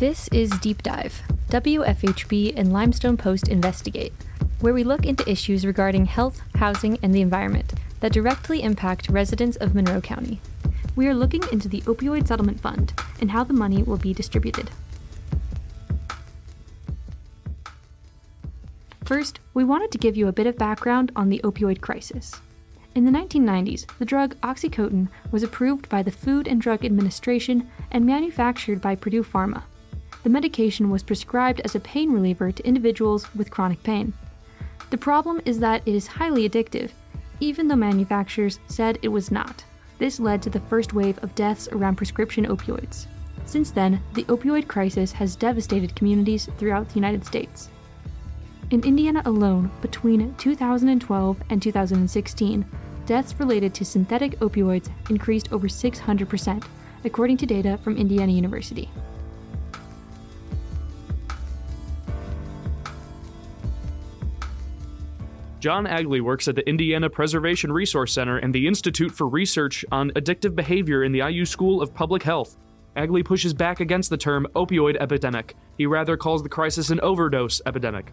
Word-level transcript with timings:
This 0.00 0.28
is 0.28 0.48
Deep 0.60 0.82
Dive, 0.82 1.20
WFHB 1.50 2.54
and 2.56 2.72
Limestone 2.72 3.18
Post 3.18 3.48
Investigate, 3.48 4.14
where 4.60 4.72
we 4.72 4.82
look 4.82 5.04
into 5.04 5.30
issues 5.30 5.66
regarding 5.66 6.06
health, 6.06 6.40
housing, 6.54 6.98
and 7.02 7.14
the 7.14 7.20
environment 7.20 7.74
that 8.00 8.14
directly 8.14 8.62
impact 8.62 9.10
residents 9.10 9.58
of 9.58 9.74
Monroe 9.74 10.00
County. 10.00 10.40
We 10.96 11.06
are 11.06 11.12
looking 11.12 11.42
into 11.52 11.68
the 11.68 11.82
Opioid 11.82 12.26
Settlement 12.26 12.60
Fund 12.60 12.94
and 13.20 13.32
how 13.32 13.44
the 13.44 13.52
money 13.52 13.82
will 13.82 13.98
be 13.98 14.14
distributed. 14.14 14.70
First, 19.04 19.38
we 19.52 19.64
wanted 19.64 19.90
to 19.90 19.98
give 19.98 20.16
you 20.16 20.28
a 20.28 20.32
bit 20.32 20.46
of 20.46 20.56
background 20.56 21.12
on 21.14 21.28
the 21.28 21.42
opioid 21.44 21.82
crisis. 21.82 22.40
In 22.94 23.04
the 23.04 23.12
1990s, 23.12 23.84
the 23.98 24.06
drug 24.06 24.34
Oxycontin 24.40 25.10
was 25.30 25.42
approved 25.42 25.90
by 25.90 26.02
the 26.02 26.10
Food 26.10 26.48
and 26.48 26.58
Drug 26.58 26.86
Administration 26.86 27.68
and 27.90 28.06
manufactured 28.06 28.80
by 28.80 28.96
Purdue 28.96 29.22
Pharma. 29.22 29.64
The 30.22 30.30
medication 30.30 30.90
was 30.90 31.02
prescribed 31.02 31.60
as 31.60 31.74
a 31.74 31.80
pain 31.80 32.12
reliever 32.12 32.52
to 32.52 32.66
individuals 32.66 33.32
with 33.34 33.50
chronic 33.50 33.82
pain. 33.82 34.12
The 34.90 34.98
problem 34.98 35.40
is 35.44 35.60
that 35.60 35.82
it 35.86 35.94
is 35.94 36.06
highly 36.06 36.48
addictive, 36.48 36.90
even 37.40 37.68
though 37.68 37.76
manufacturers 37.76 38.58
said 38.66 38.98
it 39.02 39.08
was 39.08 39.30
not. 39.30 39.64
This 39.98 40.20
led 40.20 40.42
to 40.42 40.50
the 40.50 40.60
first 40.60 40.92
wave 40.92 41.18
of 41.22 41.34
deaths 41.34 41.68
around 41.72 41.96
prescription 41.96 42.46
opioids. 42.46 43.06
Since 43.44 43.70
then, 43.70 44.02
the 44.14 44.24
opioid 44.24 44.68
crisis 44.68 45.12
has 45.12 45.36
devastated 45.36 45.96
communities 45.96 46.48
throughout 46.58 46.88
the 46.88 46.94
United 46.94 47.24
States. 47.24 47.70
In 48.70 48.84
Indiana 48.84 49.22
alone, 49.24 49.70
between 49.80 50.34
2012 50.36 51.42
and 51.50 51.60
2016, 51.60 52.64
deaths 53.06 53.34
related 53.38 53.74
to 53.74 53.84
synthetic 53.84 54.38
opioids 54.38 54.88
increased 55.08 55.52
over 55.52 55.66
600%, 55.66 56.64
according 57.04 57.36
to 57.38 57.46
data 57.46 57.78
from 57.82 57.96
Indiana 57.96 58.32
University. 58.32 58.88
Jon 65.60 65.86
Agley 65.86 66.22
works 66.22 66.48
at 66.48 66.54
the 66.54 66.66
Indiana 66.66 67.10
Prevention 67.10 67.70
Resource 67.70 68.14
Center 68.14 68.38
and 68.38 68.54
the 68.54 68.66
Institute 68.66 69.12
for 69.12 69.28
Research 69.28 69.84
on 69.92 70.10
Addictive 70.12 70.54
Behavior 70.54 71.04
in 71.04 71.12
the 71.12 71.18
IU 71.18 71.44
School 71.44 71.82
of 71.82 71.92
Public 71.92 72.22
Health. 72.22 72.56
Agley 72.96 73.22
pushes 73.22 73.52
back 73.52 73.80
against 73.80 74.08
the 74.08 74.16
term 74.16 74.46
opioid 74.54 74.96
epidemic. 74.96 75.54
He 75.76 75.84
rather 75.84 76.16
calls 76.16 76.42
the 76.42 76.48
crisis 76.48 76.88
an 76.88 76.98
overdose 77.00 77.60
epidemic. 77.66 78.10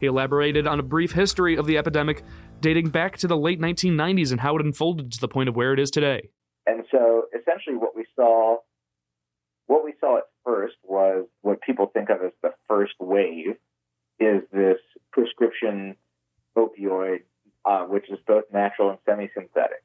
He 0.00 0.06
elaborated 0.06 0.66
on 0.66 0.80
a 0.80 0.82
brief 0.82 1.12
history 1.12 1.56
of 1.56 1.64
the 1.64 1.78
epidemic 1.78 2.24
dating 2.60 2.88
back 2.88 3.16
to 3.18 3.28
the 3.28 3.36
late 3.36 3.60
1990s 3.60 4.32
and 4.32 4.40
how 4.40 4.56
it 4.56 4.66
unfolded 4.66 5.12
to 5.12 5.20
the 5.20 5.28
point 5.28 5.48
of 5.48 5.54
where 5.54 5.72
it 5.72 5.78
is 5.78 5.92
today. 5.92 6.30
And 6.66 6.82
so 6.90 7.26
essentially 7.32 7.76
what 7.76 7.94
we 7.94 8.04
saw 8.16 8.56
what 9.68 9.84
we 9.84 9.94
saw 10.00 10.18
at 10.18 10.24
first 10.44 10.74
was 10.82 11.26
what 11.42 11.60
people 11.60 11.86
think 11.94 12.10
of 12.10 12.16
as 12.24 12.32
the 12.42 12.50
first 12.66 12.94
wave 12.98 13.54
is 14.18 14.42
this 14.52 14.78
prescription 15.12 15.94
opioid, 16.56 17.20
uh, 17.64 17.84
which 17.84 18.10
is 18.10 18.18
both 18.26 18.44
natural 18.52 18.90
and 18.90 18.98
semi-synthetic. 19.06 19.82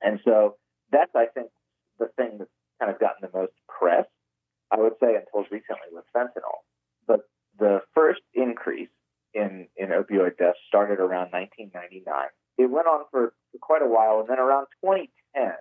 And 0.00 0.20
so 0.24 0.56
that's, 0.90 1.10
I 1.14 1.26
think, 1.26 1.48
the 1.98 2.08
thing 2.16 2.38
that's 2.38 2.50
kind 2.80 2.92
of 2.92 2.98
gotten 2.98 3.22
the 3.22 3.38
most 3.38 3.52
press, 3.68 4.06
I 4.70 4.78
would 4.78 4.94
say, 5.00 5.14
until 5.14 5.42
recently 5.50 5.90
with 5.92 6.04
fentanyl. 6.14 6.64
But 7.06 7.28
the 7.58 7.82
first 7.94 8.20
increase 8.34 8.90
in, 9.34 9.68
in 9.76 9.88
opioid 9.88 10.38
deaths 10.38 10.58
started 10.68 10.98
around 10.98 11.32
1999. 11.32 12.04
It 12.58 12.70
went 12.70 12.86
on 12.86 13.04
for, 13.10 13.34
for 13.52 13.58
quite 13.58 13.82
a 13.82 13.88
while, 13.88 14.20
and 14.20 14.28
then 14.28 14.38
around 14.38 14.66
2010, 14.84 15.52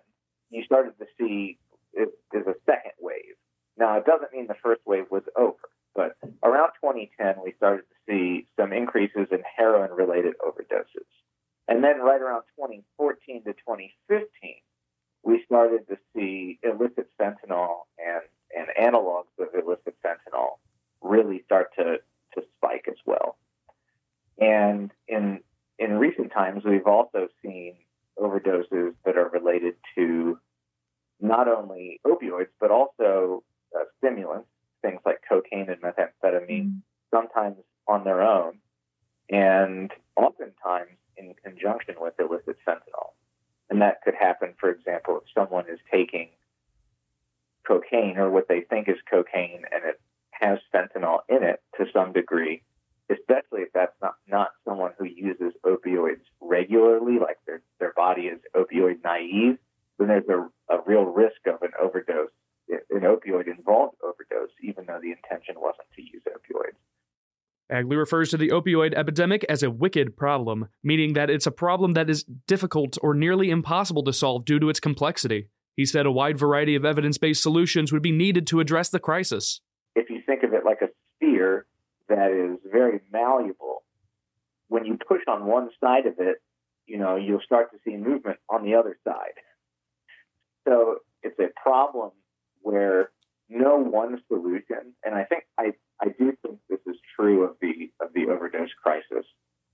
you 0.49 0.63
started 0.63 0.93
to 0.99 1.05
see 1.17 1.57
is 1.93 2.07
a 2.33 2.55
second 2.65 2.95
wave. 2.99 3.35
Now, 3.77 3.97
it 3.97 4.05
doesn't 4.05 4.31
mean 4.33 4.47
the 4.47 4.55
first 4.61 4.81
wave 4.85 5.05
was 5.09 5.23
over, 5.37 5.69
but 5.95 6.15
around 6.43 6.71
2010, 6.81 7.35
we 7.43 7.53
started 7.57 7.83
to 7.83 7.95
see 8.07 8.47
some 8.59 8.73
increases 8.73 9.27
in 9.31 9.43
heroin 9.57 9.91
related 9.91 10.35
overdoses. 10.39 11.07
And 11.67 11.83
then 11.83 11.99
right 11.99 12.21
around 12.21 12.43
2014 12.57 13.43
to 13.43 13.53
2015, 13.53 14.27
we 15.23 15.43
started 15.45 15.87
to 15.87 15.97
see 16.15 16.59
illicit 16.63 17.07
fentanyl 17.19 17.81
and, 17.99 18.23
and 18.55 18.67
analogs 18.79 19.31
of 19.39 19.47
illicit 19.53 19.95
fentanyl 20.05 20.57
really 21.01 21.43
start 21.45 21.69
to, 21.77 21.97
to 22.35 22.43
spike 22.57 22.85
as 22.87 22.97
well. 23.05 23.37
And 24.39 24.91
in 25.07 25.41
in 25.77 25.97
recent 25.97 26.31
times, 26.31 26.63
we've 26.63 26.85
also 26.85 27.27
seen 27.43 27.75
overdoses 28.19 28.93
that 29.03 29.17
are 29.17 29.29
related 29.29 29.73
to 29.95 30.37
not 31.19 31.47
only 31.47 31.99
opioids 32.05 32.49
but 32.59 32.69
also 32.69 33.43
uh, 33.75 33.83
stimulants, 33.97 34.47
things 34.81 35.01
like 35.05 35.21
cocaine 35.27 35.69
and 35.69 35.81
methamphetamine, 35.81 36.67
mm. 36.67 36.81
sometimes 37.13 37.57
on 37.87 38.03
their 38.03 38.21
own, 38.21 38.57
and 39.29 39.91
oftentimes 40.15 40.97
in 41.17 41.33
conjunction 41.43 41.95
with 41.99 42.13
illicit 42.19 42.57
fentanyl. 42.67 43.13
And 43.69 43.81
that 43.81 44.01
could 44.03 44.15
happen, 44.15 44.53
for 44.59 44.69
example, 44.69 45.17
if 45.17 45.23
someone 45.33 45.65
is 45.69 45.79
taking 45.91 46.29
cocaine 47.65 48.17
or 48.17 48.29
what 48.29 48.47
they 48.47 48.61
think 48.61 48.89
is 48.89 48.97
cocaine 49.09 49.63
and 49.71 49.83
it 49.85 50.01
has 50.31 50.59
fentanyl 50.73 51.19
in 51.29 51.43
it 51.43 51.61
to 51.77 51.85
some 51.93 52.11
degree, 52.11 52.63
especially 53.09 53.61
if 53.61 53.71
that's 53.73 53.95
not, 54.01 54.15
not 54.27 54.49
someone 54.65 54.91
who 54.97 55.05
uses 55.05 55.53
opioids 55.65 56.21
regularly, 56.41 57.19
like 57.19 57.37
their, 57.45 57.61
their 57.79 57.93
body 57.93 58.23
is 58.23 58.39
opioid 58.55 59.03
naive, 59.03 59.57
then 59.99 60.07
there's 60.07 60.27
a, 60.29 60.73
a 60.73 60.81
real 60.85 61.03
risk 61.03 61.45
of 61.47 61.61
an 61.61 61.71
overdose, 61.81 62.31
an 62.89 63.01
opioid 63.01 63.47
involved 63.47 63.95
overdose, 64.03 64.51
even 64.63 64.85
though 64.85 64.99
the 65.01 65.11
intention 65.11 65.55
wasn't 65.57 65.87
to 65.95 66.01
use 66.01 66.21
opioids. 66.27 66.77
Agley 67.69 67.95
refers 67.95 68.29
to 68.29 68.37
the 68.37 68.49
opioid 68.49 68.93
epidemic 68.93 69.45
as 69.47 69.63
a 69.63 69.71
wicked 69.71 70.17
problem, 70.17 70.67
meaning 70.83 71.13
that 71.13 71.29
it's 71.29 71.47
a 71.47 71.51
problem 71.51 71.93
that 71.93 72.09
is 72.09 72.23
difficult 72.45 72.97
or 73.01 73.13
nearly 73.13 73.49
impossible 73.49 74.03
to 74.03 74.11
solve 74.11 74.43
due 74.43 74.59
to 74.59 74.69
its 74.69 74.79
complexity. 74.79 75.47
He 75.77 75.85
said 75.85 76.05
a 76.05 76.11
wide 76.11 76.37
variety 76.37 76.75
of 76.75 76.83
evidence 76.83 77.17
based 77.17 77.41
solutions 77.41 77.93
would 77.93 78.01
be 78.01 78.11
needed 78.11 78.45
to 78.47 78.59
address 78.59 78.89
the 78.89 78.99
crisis. 78.99 79.61
If 79.95 80.09
you 80.09 80.21
think 80.25 80.43
of 80.43 80.53
it 80.53 80.65
like 80.65 80.81
a 80.81 80.89
sphere, 81.15 81.65
that 82.09 82.31
is 82.31 82.59
very 82.69 82.99
malleable. 83.11 83.83
When 84.67 84.85
you 84.85 84.97
push 85.07 85.21
on 85.29 85.45
one 85.45 85.69
side 85.81 86.05
of 86.07 86.15
it, 86.19 86.41
you 86.85 86.97
know, 86.97 87.15
you'll 87.15 87.41
start 87.45 87.71
to 87.71 87.77
see 87.85 87.95
movement 87.95 88.37
on 88.49 88.65
the 88.65 88.75
other 88.75 88.97
side. 89.05 89.39
So 90.67 90.97
it's 91.23 91.39
a 91.39 91.47
problem 91.61 92.11
where 92.61 93.11
no 93.49 93.77
one 93.77 94.21
solution, 94.27 94.93
and 95.03 95.15
I 95.15 95.25
think 95.25 95.43
I, 95.59 95.73
I 96.01 96.07
do 96.17 96.33
think 96.41 96.59
this 96.69 96.79
is 96.87 96.95
true 97.15 97.43
of 97.43 97.55
the 97.61 97.91
of 98.01 98.13
the 98.13 98.31
overdose 98.31 98.69
crisis. 98.81 99.25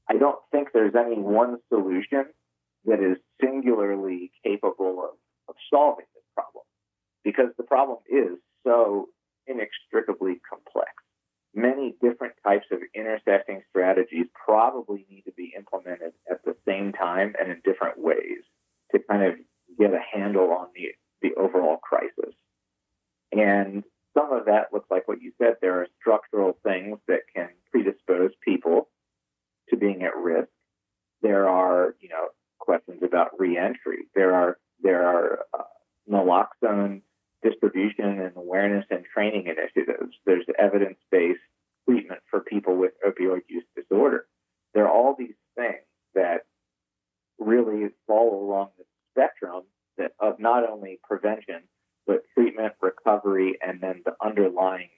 I 0.10 0.18
don't 0.18 0.40
think 0.52 0.70
there's 0.74 0.96
any 0.96 1.18
one 1.18 1.58
solution 1.70 2.26
that 2.86 3.00
is 3.00 3.18
singularly 3.42 4.32
capable 4.44 5.04
of, 5.04 5.18
of 5.50 5.56
solving 5.70 6.06
this 6.16 6.24
problem 6.34 6.64
because 7.24 7.50
the 7.58 7.64
problem 7.64 7.98
is 8.10 8.40
so 8.64 9.10
inextricably 9.48 10.40
complex 10.50 10.94
many 11.58 11.96
different 12.02 12.36
types 12.44 12.68
of 12.72 12.80
intersecting 12.94 13.64
strategies 13.70 14.28
probably 14.46 15.06
need 15.10 15.24
to 15.24 15.32
be 15.32 15.54
implemented 15.58 16.14
at 16.30 16.46
the 16.46 16.56
same 16.68 16.94
time 16.94 17.34
and 17.40 17.52
in 17.52 17.60
different 17.66 17.98
ways 17.98 18.46
to 18.92 19.00
kind 19.10 19.24
of 19.24 19.34
get 19.80 19.92
a 19.92 20.00
handle 20.14 20.52
on 20.52 20.68
the, 20.76 20.90
the 21.22 21.34
overall 21.36 21.78
crisis. 21.78 22.34
And 23.32 23.84
some 24.18 24.32
of 24.32 24.46
that 24.46 24.74
looks 24.74 24.90
like 24.90 25.08
what 25.08 25.22
you 25.22 25.32
said. 25.38 25.56
There 25.62 25.82
are 25.82 25.88
structural 26.00 26.58
things 26.64 26.98
that 27.08 27.22
can 27.36 27.50
predispose 27.72 28.32
people 28.44 28.90
to 29.70 29.78
being 29.78 30.04
at 30.04 30.16
risk. 30.16 30.50
There 31.22 31.48
are, 31.50 31.96
you 32.00 32.10
know, 32.10 32.28
questions 32.60 33.02
about 33.04 33.40
reentry. 33.40 34.08
There 34.16 34.34
are 34.34 34.58
there 34.82 35.08
are 35.08 35.40
uh, 35.58 35.64
naloxone 36.10 37.02
distribution 37.44 38.20
and 38.20 38.32
awareness 38.36 38.86
and 38.90 39.06
training 39.14 39.48
initiatives. 39.48 40.16
There's 40.26 40.46
evidence 40.60 40.98
based 41.12 41.40
treatment 41.88 42.22
for 42.30 42.42
people 42.42 42.76
with 42.76 42.94
opioid 43.06 43.42
use 43.48 43.64
disorder. 43.76 44.26
There 44.74 44.86
are 44.86 44.92
all 44.92 45.16
these 45.18 45.36
things 45.56 45.86
that 46.14 46.46
really 47.40 47.90
fall 48.06 48.44
along 48.44 48.70
the 48.78 48.84
spectrum 49.12 49.64
that, 49.98 50.12
of 50.20 50.40
not 50.40 50.68
only 50.68 51.00
prevention, 51.04 51.64
but 52.08 52.24
treatment, 52.34 52.74
recovery, 52.82 53.58
and 53.62 53.82
then 53.82 54.02
the 54.06 54.14
underlying 54.24 54.90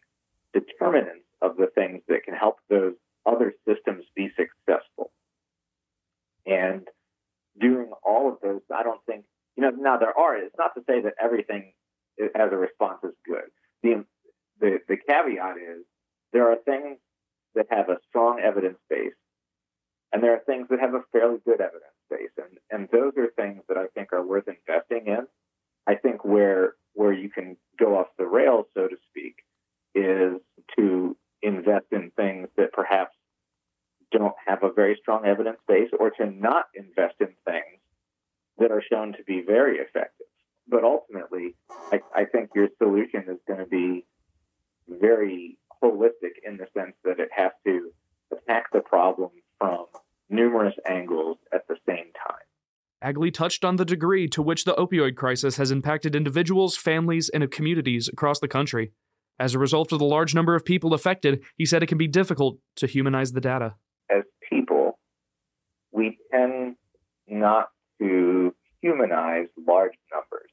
determinants 0.53 1.25
of 1.41 1.57
the 1.57 1.67
things 1.73 2.01
that 2.07 2.23
can 2.23 2.35
help 2.35 2.57
those 2.69 2.94
other 3.25 3.53
systems 3.67 4.06
be 4.15 4.29
successful. 4.38 5.11
And 6.45 6.88
doing 7.59 7.91
all 8.03 8.29
of 8.29 8.38
those, 8.41 8.61
I 8.73 8.83
don't 8.83 9.03
think, 9.06 9.25
you 9.57 9.63
know, 9.63 9.71
now 9.71 9.97
there 9.97 10.17
are, 10.17 10.38
it's 10.38 10.56
not 10.57 10.75
to 10.75 10.81
say 10.88 11.01
that 11.01 11.13
everything 11.21 11.73
as 12.19 12.51
a 12.51 12.57
response 12.57 13.00
is 13.03 13.13
good. 13.25 13.50
The, 13.83 14.06
the, 14.59 14.79
the 14.88 14.97
caveat 14.97 15.57
is 15.57 15.85
there 16.31 16.51
are 16.51 16.57
things 16.57 16.97
that 17.56 17.67
have 17.71 17.89
a 17.89 17.97
strong 18.07 18.39
evidence 18.39 18.77
base, 18.89 19.13
and 20.11 20.23
there 20.23 20.33
are 20.33 20.41
things 20.45 20.67
that 20.69 20.79
have 20.79 20.94
a 20.94 21.01
fairly 21.11 21.38
good 21.45 21.61
evidence 21.61 21.83
base, 22.09 22.29
and 22.38 22.57
and 22.71 22.89
those 22.91 23.13
are 23.17 23.31
things 23.35 23.61
that 23.67 23.77
I 23.77 23.88
think 23.94 24.13
are 24.13 24.25
worth 24.25 24.47
investing 24.47 25.07
in. 25.07 25.27
I 25.88 25.95
think 25.95 26.23
where 26.23 26.75
where 26.94 27.13
you 27.13 27.30
can 27.30 27.57
go 27.77 27.97
off 27.97 28.07
the 28.18 28.25
rails, 28.25 28.65
so 28.74 28.88
to 28.88 28.95
speak, 29.09 29.36
is 29.95 30.39
to 30.77 31.15
invest 31.41 31.86
in 31.91 32.12
things 32.15 32.50
that 32.57 32.74
perhaps 32.74 33.15
don't 34.12 34.36
have 34.45 34.63
a 34.63 34.71
very 34.71 34.97
strong 35.01 35.25
evidence 35.25 35.59
base 35.68 35.89
or 36.00 36.09
to 36.09 36.25
not 36.25 36.65
invest 36.75 37.15
in 37.19 37.33
things 37.45 37.80
that 38.57 38.71
are 38.71 38.83
shown 38.91 39.13
to 39.13 39.24
be 39.24 39.41
very 39.41 39.77
effective. 39.77 40.27
But 40.68 40.83
ultimately, 40.83 41.56
I, 41.91 42.01
I 42.13 42.25
think 42.25 42.51
your 42.53 42.69
solution 42.77 43.25
is 43.27 43.38
going 43.47 43.59
to 43.59 43.65
be 43.65 44.06
very 44.88 45.57
holistic 45.83 46.38
in 46.45 46.57
the 46.57 46.68
sense 46.77 46.95
that 47.03 47.19
it 47.19 47.30
has 47.35 47.51
to 47.65 47.92
attack 48.31 48.65
the 48.71 48.81
problem 48.81 49.30
from 49.57 49.85
numerous 50.30 50.75
angles 50.85 51.38
at 51.53 51.68
the 51.68 51.75
same 51.88 52.12
time. 52.27 52.49
Agley 53.01 53.31
touched 53.31 53.63
on 53.63 53.78
the 53.78 53.86
degree 53.86 54.28
to 54.28 54.42
which 54.42 54.66
the 54.66 54.74
opioid 54.74 55.16
crisis 55.16 55.56
has 55.57 55.72
impacted 55.72 56.16
individuals, 56.16 56.75
families, 56.75 57.30
and 57.30 57.50
communities 57.50 58.10
across 58.10 58.40
the 58.40 58.48
country. 58.48 58.92
As 59.40 59.56
a 59.56 59.60
result 59.60 59.94
of 59.94 60.00
the 60.00 60.06
large 60.06 60.36
number 60.36 60.54
of 60.54 60.66
people 60.66 60.94
affected, 60.94 61.42
he 61.56 61.66
said 61.66 61.81
it 61.81 61.88
can 61.88 61.98
be 61.98 62.07
difficult 62.07 62.57
to 62.75 62.88
humanize 62.88 63.31
the 63.31 63.40
data. 63.40 63.75
As 64.10 64.24
people, 64.50 65.00
we 65.94 66.18
tend 66.30 66.75
not 67.25 67.69
to 68.01 68.54
humanize 68.81 69.48
large 69.66 69.98
numbers, 70.12 70.52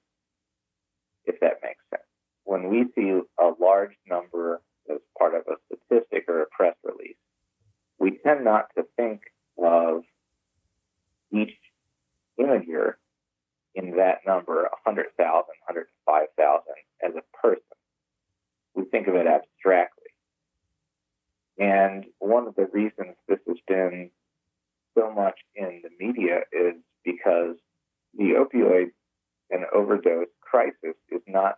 if 1.24 1.40
that 1.40 1.54
makes 1.64 1.82
sense. 1.90 2.04
When 2.44 2.68
we 2.68 2.84
see 2.94 3.20
a 3.40 3.50
large 3.60 3.96
number 4.06 4.60
as 4.88 4.98
part 5.18 5.34
of 5.34 5.42
a 5.48 5.56
statistic 5.66 6.26
or 6.28 6.42
a 6.42 6.46
press 6.56 6.76
release, 6.84 7.16
we 7.98 8.18
tend 8.24 8.44
not 8.44 8.66
to 8.76 8.84
think 8.96 9.22
of 9.58 10.02
each 11.32 11.58
imager 12.40 12.94
in 13.74 13.96
that 13.96 14.20
number, 14.26 14.68
100,000, 14.84 15.12
105,000, 15.18 16.62
as 17.04 17.12
a 17.14 17.36
person. 17.46 17.62
We 18.74 18.84
think 18.84 19.08
of 19.08 19.14
it 19.14 19.26
abstractly. 19.26 20.04
And 21.58 22.04
one 22.18 22.46
of 22.46 22.54
the 22.54 22.68
reasons 22.72 23.16
this 23.28 23.38
has 23.46 23.56
been 23.66 24.10
so 24.96 25.12
much 25.12 25.38
in 25.54 25.82
the 25.82 26.04
media 26.04 26.40
is 26.52 26.74
because 27.04 27.56
the 28.16 28.34
opioid 28.34 28.90
and 29.50 29.64
overdose 29.74 30.26
crisis 30.40 30.96
is 31.10 31.22
not 31.26 31.56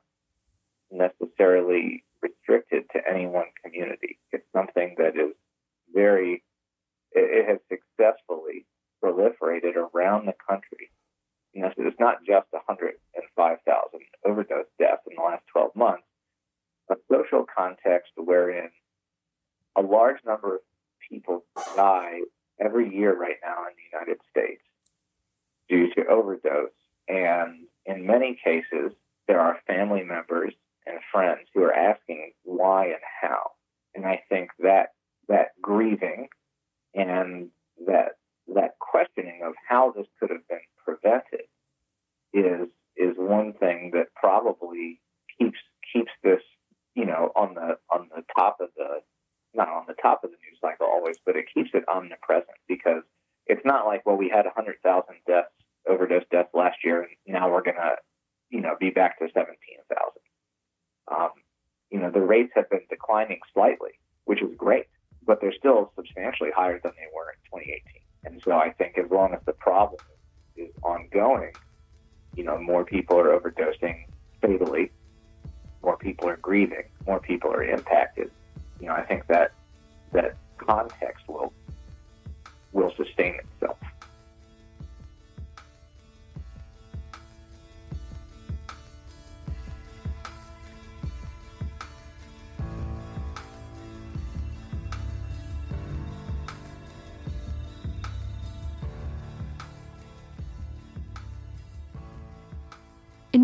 necessarily 0.90 2.04
restricted 2.22 2.84
to 2.92 3.00
any 3.08 3.26
one 3.26 3.46
community. 3.64 4.18
It's 4.32 4.46
something 4.54 4.96
that 4.98 5.16
is 5.16 5.34
very, 5.92 6.42
it, 7.12 7.48
has 7.48 7.58
successfully 7.68 8.66
proliferated 9.02 9.76
around 9.76 10.26
the 10.26 10.34
country. 10.48 10.90
You 11.52 11.62
know, 11.62 11.72
so 11.76 11.86
it's 11.86 12.00
not 12.00 12.18
just 12.26 12.46
105,000 12.68 14.00
overdose 14.24 14.66
deaths 14.78 15.02
in 15.08 15.16
the 15.16 15.22
last 15.22 15.42
12 15.52 15.74
months, 15.74 16.04
a 16.90 16.96
social 17.10 17.44
context 17.44 18.12
wherein 18.16 18.70
a 19.76 19.82
large 19.82 20.18
number 20.26 20.56
of 20.56 20.60
people 21.10 21.44
die 21.76 22.20
every 22.60 22.94
year 22.94 23.16
right 23.16 23.36
now 23.42 23.64
in 23.64 23.74
the 23.76 23.98
United 23.98 24.18
States 24.30 24.62
due 25.68 25.92
to 25.94 26.06
overdose. 26.10 26.70
And 27.08 27.66
in 27.86 28.06
many 28.06 28.38
cases, 28.42 28.92
there 29.26 29.40
are 29.40 29.58
family 29.66 30.02
members 30.02 30.52
and 30.86 30.98
friends 31.12 31.48
who 31.54 31.62
are 31.62 31.72
asking 31.72 32.32
why 32.44 32.86
and 32.86 33.02
how. 33.22 33.52
And 33.94 34.04
I 34.06 34.22
think 34.28 34.50
that 34.60 34.92
that 35.28 35.48
grieving 35.60 36.28
and 36.94 37.50
that 37.86 38.16
that 38.54 38.78
questioning 38.78 39.42
of 39.44 39.52
how 39.68 39.92
this 39.92 40.06
could 40.18 40.30
have 40.30 40.46
been 40.48 40.58
prevented 40.84 41.46
is 42.32 42.68
is 42.96 43.16
one 43.16 43.52
thing 43.54 43.77
that 43.92 44.06
probably 44.16 45.00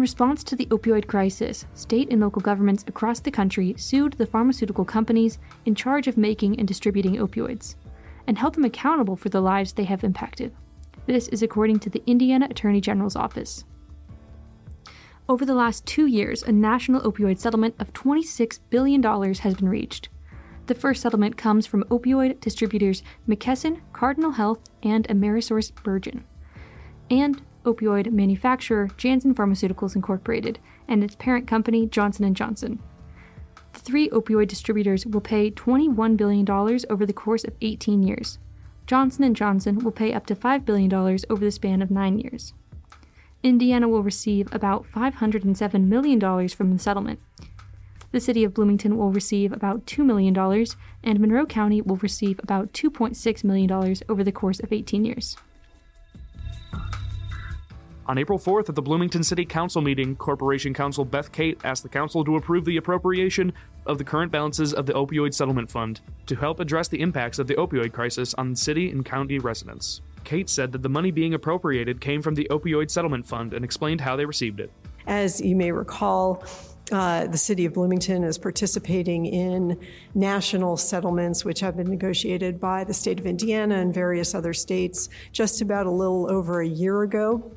response 0.05 0.45
to 0.45 0.55
the 0.55 0.67
opioid 0.67 1.07
crisis, 1.07 1.65
state 1.73 2.11
and 2.11 2.21
local 2.21 2.43
governments 2.43 2.85
across 2.87 3.21
the 3.21 3.31
country 3.31 3.75
sued 3.79 4.13
the 4.13 4.27
pharmaceutical 4.27 4.85
companies 4.85 5.39
in 5.65 5.75
charge 5.75 6.07
of 6.07 6.19
making 6.19 6.59
and 6.59 6.69
distributing 6.69 7.15
opioids, 7.17 7.75
and 8.27 8.37
held 8.37 8.55
them 8.55 8.67
accountable 8.67 9.17
for 9.17 9.31
the 9.31 9.41
lives 9.41 9.73
they 9.73 9.85
have 9.85 10.05
impacted. 10.05 10.53
This 11.07 11.29
is 11.29 11.43
according 11.43 11.79
to 11.79 11.89
the 11.89 12.03
Indiana 12.07 12.49
Attorney 12.51 12.83
General's 12.83 13.17
office. 13.17 13.65
Over 15.27 15.47
the 15.47 15.55
last 15.55 15.87
two 15.87 16.05
years, 16.05 16.43
a 16.43 16.53
national 16.53 17.01
opioid 17.01 17.39
settlement 17.39 17.75
of 17.79 17.95
$26 17.95 18.61
billion 18.69 19.03
has 19.03 19.55
been 19.55 19.71
reached. 19.71 20.11
The 20.67 20.75
first 20.75 21.01
settlement 21.01 21.39
comes 21.39 21.67
from 21.67 21.85
opioid 21.85 22.41
distributors 22.41 23.03
McKesson, 23.27 23.81
Cardinal 23.95 24.33
Health, 24.33 24.61
and 24.83 25.09
AmerisourceBergen. 25.09 26.25
And 27.09 27.41
opioid 27.65 28.13
manufacturer 28.13 28.89
Janssen 28.97 29.35
Pharmaceuticals 29.35 29.97
Incorporated 29.97 30.59
and 30.87 31.03
its 31.03 31.17
parent 31.17 31.47
company 31.47 31.87
Johnson 31.87 32.33
& 32.35 32.37
Johnson. 32.37 32.79
The 33.73 33.81
three 33.81 34.09
opioid 34.11 34.49
distributors 34.49 35.05
will 35.05 35.21
pay 35.21 35.51
$21 35.51 36.17
billion 36.17 36.49
over 36.49 37.05
the 37.05 37.13
course 37.13 37.45
of 37.45 37.55
18 37.61 38.03
years. 38.03 38.39
Johnson 38.87 39.35
& 39.35 39.37
Johnson 39.37 39.79
will 39.79 39.91
pay 39.93 40.13
up 40.13 40.27
to 40.27 40.37
$5 40.37 40.65
billion 40.65 40.93
over 40.95 41.45
the 41.45 41.51
span 41.51 41.83
of 41.83 41.91
9 41.91 42.19
years. 42.19 42.53
Indiana 43.43 43.89
will 43.89 44.03
receive 44.03 44.49
about 44.55 44.87
$507 44.95 45.85
million 45.87 46.49
from 46.49 46.73
the 46.73 46.79
settlement. 46.79 47.21
The 48.13 48.21
city 48.21 48.45
of 48.45 48.55
Bloomington 48.55 48.97
will 48.97 49.11
receive 49.11 49.53
about 49.53 49.87
$2 49.87 50.05
million, 50.05 50.67
and 51.03 51.19
Monroe 51.19 51.47
County 51.47 51.83
will 51.83 51.97
receive 51.97 52.39
about 52.43 52.73
$2.6 52.73 53.45
million 53.45 53.71
over 54.09 54.23
the 54.23 54.31
course 54.33 54.61
of 54.61 54.73
18 54.73 55.05
years. 55.05 55.37
On 58.07 58.19
April 58.19 58.39
4th, 58.39 58.69
at 58.69 58.75
the 58.75 58.83
Bloomington 58.83 59.25
City 59.25 59.47
Council 59.47 59.81
meeting, 59.81 60.15
Corporation 60.15 60.75
Counsel 60.75 61.07
Beth 61.07 61.33
Cate 61.33 61.59
asked 61.65 61.83
the 61.83 61.89
council 61.89 62.23
to 62.23 62.37
approve 62.37 62.67
the 62.67 62.77
appropriation 62.77 63.51
of 63.87 63.97
the 63.97 64.05
current 64.05 64.31
balances 64.31 64.75
of 64.75 64.85
the 64.85 64.93
Opioid 64.93 65.33
Settlement 65.33 65.71
Fund 65.71 66.03
to 66.27 66.37
help 66.37 66.61
address 66.61 66.87
the 66.89 67.01
impacts 67.01 67.39
of 67.39 67.47
the 67.47 67.55
opioid 67.55 67.93
crisis 67.93 68.35
on 68.35 68.57
city 68.57 68.91
and 68.91 69.07
county 69.07 69.39
residents. 69.39 70.03
Cate 70.23 70.51
said 70.51 70.73
that 70.73 70.83
the 70.83 70.89
money 70.91 71.13
being 71.13 71.33
appropriated 71.33 72.03
came 72.03 72.21
from 72.21 72.35
the 72.35 72.47
Opioid 72.51 72.91
Settlement 72.91 73.27
Fund 73.27 73.55
and 73.55 73.65
explained 73.65 74.03
how 74.03 74.17
they 74.17 74.27
received 74.27 74.61
it. 74.61 74.71
As 75.07 75.41
you 75.41 75.57
may 75.57 75.73
recall, 75.73 76.45
uh, 76.93 77.27
the 77.27 77.39
city 77.39 77.65
of 77.65 77.73
Bloomington 77.73 78.23
is 78.23 78.37
participating 78.37 79.25
in 79.25 79.81
national 80.15 80.77
settlements 80.77 81.43
which 81.43 81.61
have 81.61 81.75
been 81.77 81.89
negotiated 81.89 82.61
by 82.61 82.85
the 82.85 82.93
state 82.93 83.19
of 83.19 83.25
Indiana 83.25 83.77
and 83.77 83.95
various 83.95 84.35
other 84.35 84.53
states 84.53 85.09
just 85.33 85.63
about 85.63 85.87
a 85.87 85.91
little 85.91 86.31
over 86.31 86.61
a 86.61 86.69
year 86.69 87.03
ago. 87.03 87.51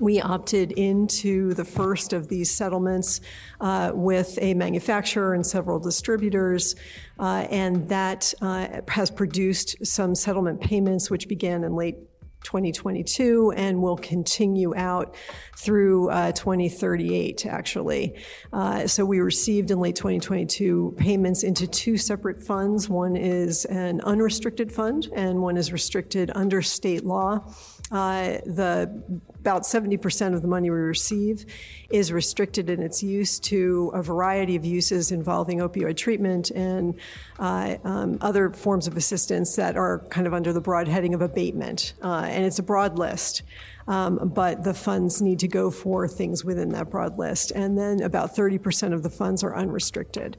We 0.00 0.20
opted 0.20 0.72
into 0.72 1.52
the 1.52 1.64
first 1.64 2.14
of 2.14 2.28
these 2.28 2.50
settlements 2.50 3.20
uh, 3.60 3.92
with 3.94 4.38
a 4.40 4.54
manufacturer 4.54 5.34
and 5.34 5.46
several 5.46 5.78
distributors, 5.78 6.74
uh, 7.18 7.46
and 7.50 7.88
that 7.90 8.32
uh, 8.40 8.80
has 8.88 9.10
produced 9.10 9.86
some 9.86 10.14
settlement 10.14 10.62
payments 10.62 11.10
which 11.10 11.28
began 11.28 11.64
in 11.64 11.76
late 11.76 11.98
2022 12.44 13.52
and 13.56 13.82
will 13.82 13.96
continue 13.96 14.74
out 14.74 15.14
through 15.56 16.08
uh, 16.08 16.32
2038, 16.32 17.44
actually. 17.46 18.16
Uh, 18.52 18.86
so 18.86 19.04
we 19.04 19.20
received 19.20 19.70
in 19.70 19.78
late 19.78 19.96
2022 19.96 20.94
payments 20.96 21.42
into 21.42 21.66
two 21.66 21.98
separate 21.98 22.42
funds. 22.42 22.88
One 22.88 23.16
is 23.16 23.66
an 23.66 24.00
unrestricted 24.00 24.72
fund, 24.72 25.08
and 25.14 25.42
one 25.42 25.56
is 25.56 25.72
restricted 25.72 26.30
under 26.34 26.62
state 26.62 27.04
law. 27.04 27.44
Uh, 27.90 28.38
the 28.46 29.02
about 29.40 29.62
70% 29.62 30.34
of 30.34 30.42
the 30.42 30.48
money 30.48 30.68
we 30.68 30.76
receive 30.76 31.46
is 31.88 32.12
restricted 32.12 32.68
in 32.68 32.82
its 32.82 33.02
use 33.02 33.40
to 33.40 33.90
a 33.94 34.02
variety 34.02 34.54
of 34.54 34.66
uses 34.66 35.10
involving 35.10 35.58
opioid 35.58 35.96
treatment 35.96 36.50
and 36.50 36.94
uh, 37.38 37.76
um, 37.84 38.18
other 38.20 38.50
forms 38.50 38.86
of 38.86 38.98
assistance 38.98 39.56
that 39.56 39.76
are 39.76 40.00
kind 40.10 40.26
of 40.26 40.34
under 40.34 40.52
the 40.52 40.60
broad 40.60 40.86
heading 40.88 41.14
of 41.14 41.22
abatement. 41.22 41.94
Uh, 42.02 42.26
and 42.28 42.44
it's 42.44 42.58
a 42.58 42.62
broad 42.62 42.98
list. 42.98 43.42
Um, 43.88 44.30
but 44.32 44.62
the 44.62 44.74
funds 44.74 45.20
need 45.22 45.40
to 45.40 45.48
go 45.48 45.70
for 45.70 46.06
things 46.06 46.44
within 46.44 46.68
that 46.70 46.90
broad 46.90 47.18
list. 47.18 47.50
And 47.50 47.76
then 47.76 48.02
about 48.02 48.36
30% 48.36 48.92
of 48.92 49.02
the 49.02 49.10
funds 49.10 49.42
are 49.42 49.56
unrestricted. 49.56 50.36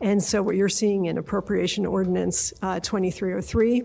And 0.00 0.22
so 0.22 0.42
what 0.42 0.56
you're 0.56 0.68
seeing 0.68 1.06
in 1.06 1.16
Appropriation 1.16 1.86
Ordinance 1.86 2.52
uh, 2.62 2.80
2303 2.80 3.84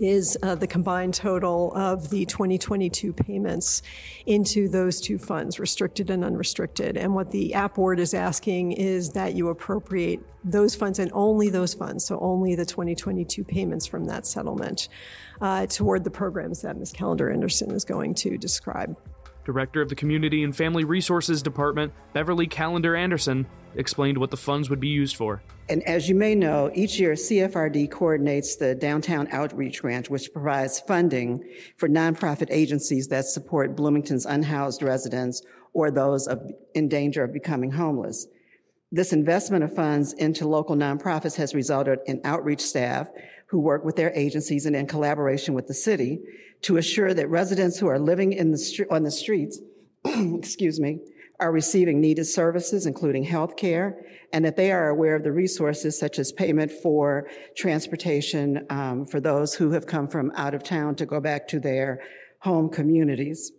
is 0.00 0.36
uh, 0.42 0.54
the 0.54 0.66
combined 0.66 1.14
total 1.14 1.72
of 1.74 2.10
the 2.10 2.24
2022 2.26 3.12
payments 3.12 3.82
into 4.26 4.68
those 4.68 5.00
two 5.00 5.18
funds, 5.18 5.60
restricted 5.60 6.10
and 6.10 6.24
unrestricted. 6.24 6.96
And 6.96 7.14
what 7.14 7.30
the 7.30 7.54
app 7.54 7.74
board 7.74 8.00
is 8.00 8.14
asking 8.14 8.72
is 8.72 9.10
that 9.10 9.34
you 9.34 9.48
appropriate 9.48 10.20
those 10.42 10.74
funds 10.74 10.98
and 10.98 11.10
only 11.12 11.50
those 11.50 11.74
funds, 11.74 12.06
so 12.06 12.18
only 12.20 12.54
the 12.54 12.64
2022 12.64 13.44
payments 13.44 13.86
from 13.86 14.06
that 14.06 14.26
settlement, 14.26 14.88
uh, 15.40 15.66
toward 15.66 16.04
the 16.04 16.10
programs 16.10 16.62
that 16.62 16.78
Ms. 16.78 16.92
Callender 16.92 17.30
Anderson 17.30 17.70
is 17.72 17.84
going 17.84 18.14
to 18.14 18.38
describe. 18.38 18.96
Director 19.44 19.80
of 19.80 19.88
the 19.88 19.94
Community 19.94 20.44
and 20.44 20.54
Family 20.54 20.84
Resources 20.84 21.42
Department, 21.42 21.92
Beverly 22.12 22.46
Callender 22.46 22.94
Anderson, 22.96 23.46
explained 23.74 24.18
what 24.18 24.30
the 24.30 24.36
funds 24.36 24.68
would 24.70 24.80
be 24.80 24.88
used 24.88 25.16
for. 25.16 25.42
And 25.68 25.82
as 25.84 26.08
you 26.08 26.14
may 26.14 26.34
know, 26.34 26.70
each 26.74 26.98
year 26.98 27.12
CFRD 27.12 27.90
coordinates 27.90 28.56
the 28.56 28.74
Downtown 28.74 29.28
Outreach 29.30 29.80
Grant, 29.80 30.10
which 30.10 30.32
provides 30.32 30.80
funding 30.80 31.48
for 31.76 31.88
nonprofit 31.88 32.48
agencies 32.50 33.08
that 33.08 33.26
support 33.26 33.76
Bloomington's 33.76 34.26
unhoused 34.26 34.82
residents 34.82 35.42
or 35.72 35.90
those 35.90 36.26
of, 36.26 36.42
in 36.74 36.88
danger 36.88 37.22
of 37.22 37.32
becoming 37.32 37.70
homeless. 37.70 38.26
This 38.92 39.12
investment 39.12 39.62
of 39.62 39.72
funds 39.72 40.12
into 40.14 40.48
local 40.48 40.74
nonprofits 40.74 41.36
has 41.36 41.54
resulted 41.54 42.00
in 42.06 42.20
outreach 42.24 42.60
staff 42.60 43.08
who 43.50 43.58
work 43.58 43.84
with 43.84 43.96
their 43.96 44.12
agencies 44.14 44.64
and 44.64 44.76
in 44.76 44.86
collaboration 44.86 45.54
with 45.54 45.66
the 45.66 45.74
city 45.74 46.20
to 46.62 46.76
assure 46.76 47.12
that 47.12 47.28
residents 47.28 47.78
who 47.78 47.88
are 47.88 47.98
living 47.98 48.32
in 48.32 48.52
the 48.52 48.86
on 48.90 49.02
the 49.02 49.10
streets, 49.10 49.58
excuse 50.04 50.78
me, 50.78 51.00
are 51.40 51.50
receiving 51.50 52.00
needed 52.00 52.26
services, 52.26 52.86
including 52.86 53.24
health 53.24 53.56
care, 53.56 54.04
and 54.32 54.44
that 54.44 54.56
they 54.56 54.70
are 54.70 54.88
aware 54.88 55.16
of 55.16 55.24
the 55.24 55.32
resources 55.32 55.98
such 55.98 56.18
as 56.18 56.30
payment 56.30 56.70
for 56.70 57.28
transportation 57.56 58.66
um, 58.70 59.04
for 59.04 59.20
those 59.20 59.54
who 59.54 59.72
have 59.72 59.86
come 59.86 60.06
from 60.06 60.30
out 60.36 60.54
of 60.54 60.62
town 60.62 60.94
to 60.94 61.06
go 61.06 61.18
back 61.18 61.48
to 61.48 61.58
their 61.58 62.00
home 62.42 62.68
communities, 62.68 63.50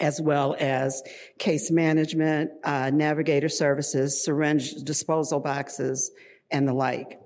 as 0.00 0.20
well 0.20 0.54
as 0.58 1.02
case 1.38 1.70
management, 1.70 2.50
uh, 2.62 2.90
navigator 2.92 3.48
services, 3.48 4.22
syringe 4.22 4.74
disposal 4.84 5.40
boxes, 5.40 6.10
and 6.50 6.68
the 6.68 6.74
like. 6.74 7.20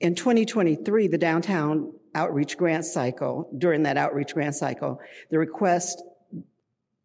In 0.00 0.14
2023, 0.14 1.08
the 1.08 1.18
downtown 1.18 1.92
outreach 2.14 2.56
grant 2.56 2.84
cycle, 2.84 3.50
during 3.56 3.82
that 3.84 3.96
outreach 3.96 4.34
grant 4.34 4.54
cycle, 4.54 5.00
the 5.30 5.38
request 5.38 6.02